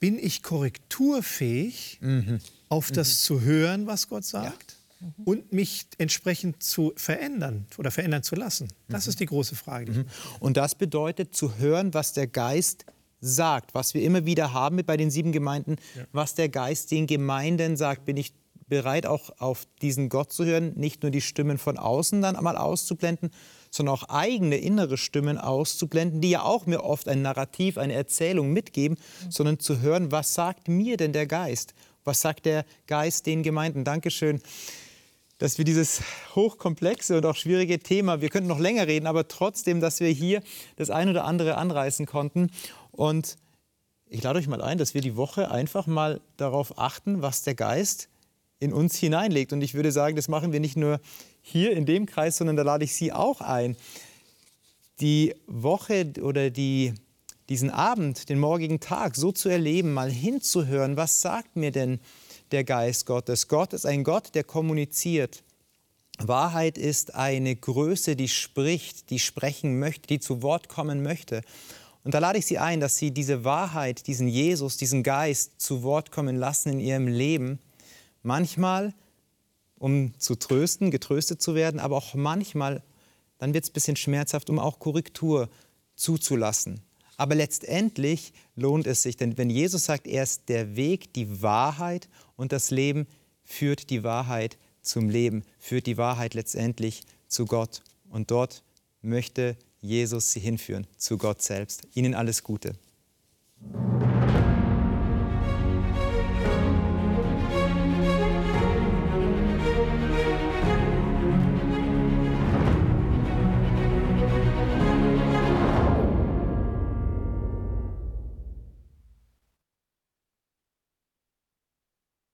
[0.00, 2.40] bin ich korrekturfähig, mhm.
[2.68, 3.14] auf das mhm.
[3.14, 4.76] zu hören, was Gott sagt?
[5.00, 5.06] Ja.
[5.06, 5.24] Mhm.
[5.24, 8.68] Und mich entsprechend zu verändern oder verändern zu lassen.
[8.88, 9.10] Das mhm.
[9.10, 9.92] ist die große Frage.
[9.92, 10.06] Mhm.
[10.40, 12.84] Und das bedeutet zu hören, was der Geist
[13.20, 16.04] sagt, was wir immer wieder haben bei den sieben Gemeinden, ja.
[16.10, 18.04] was der Geist den Gemeinden sagt.
[18.04, 18.34] Bin ich
[18.66, 22.56] bereit, auch auf diesen Gott zu hören, nicht nur die Stimmen von außen dann einmal
[22.56, 23.30] auszublenden,
[23.72, 28.52] sondern auch eigene innere Stimmen auszublenden, die ja auch mir oft ein Narrativ, eine Erzählung
[28.52, 28.98] mitgeben,
[29.30, 31.74] sondern zu hören, was sagt mir denn der Geist?
[32.04, 33.84] Was sagt der Geist den Gemeinden?
[33.84, 34.42] Dankeschön,
[35.38, 36.02] dass wir dieses
[36.34, 40.42] hochkomplexe und auch schwierige Thema, wir könnten noch länger reden, aber trotzdem, dass wir hier
[40.76, 42.50] das ein oder andere anreißen konnten.
[42.90, 43.38] Und
[44.06, 47.54] ich lade euch mal ein, dass wir die Woche einfach mal darauf achten, was der
[47.54, 48.10] Geist
[48.58, 49.54] in uns hineinlegt.
[49.54, 51.00] Und ich würde sagen, das machen wir nicht nur
[51.42, 53.76] hier in dem Kreis, sondern da lade ich Sie auch ein,
[55.00, 56.94] die Woche oder die,
[57.48, 62.00] diesen Abend, den morgigen Tag so zu erleben, mal hinzuhören, was sagt mir denn
[62.52, 63.48] der Geist Gottes?
[63.48, 65.42] Gott ist ein Gott, der kommuniziert.
[66.18, 71.42] Wahrheit ist eine Größe, die spricht, die sprechen möchte, die zu Wort kommen möchte.
[72.04, 75.82] Und da lade ich Sie ein, dass Sie diese Wahrheit, diesen Jesus, diesen Geist zu
[75.82, 77.58] Wort kommen lassen in Ihrem Leben.
[78.22, 78.94] Manchmal
[79.82, 82.84] um zu trösten, getröstet zu werden, aber auch manchmal,
[83.38, 85.48] dann wird es ein bisschen schmerzhaft, um auch Korrektur
[85.96, 86.80] zuzulassen.
[87.16, 92.08] Aber letztendlich lohnt es sich, denn wenn Jesus sagt, er ist der Weg, die Wahrheit
[92.36, 93.08] und das Leben,
[93.42, 97.82] führt die Wahrheit zum Leben, führt die Wahrheit letztendlich zu Gott.
[98.08, 98.62] Und dort
[99.00, 101.88] möchte Jesus sie hinführen, zu Gott selbst.
[101.94, 102.76] Ihnen alles Gute.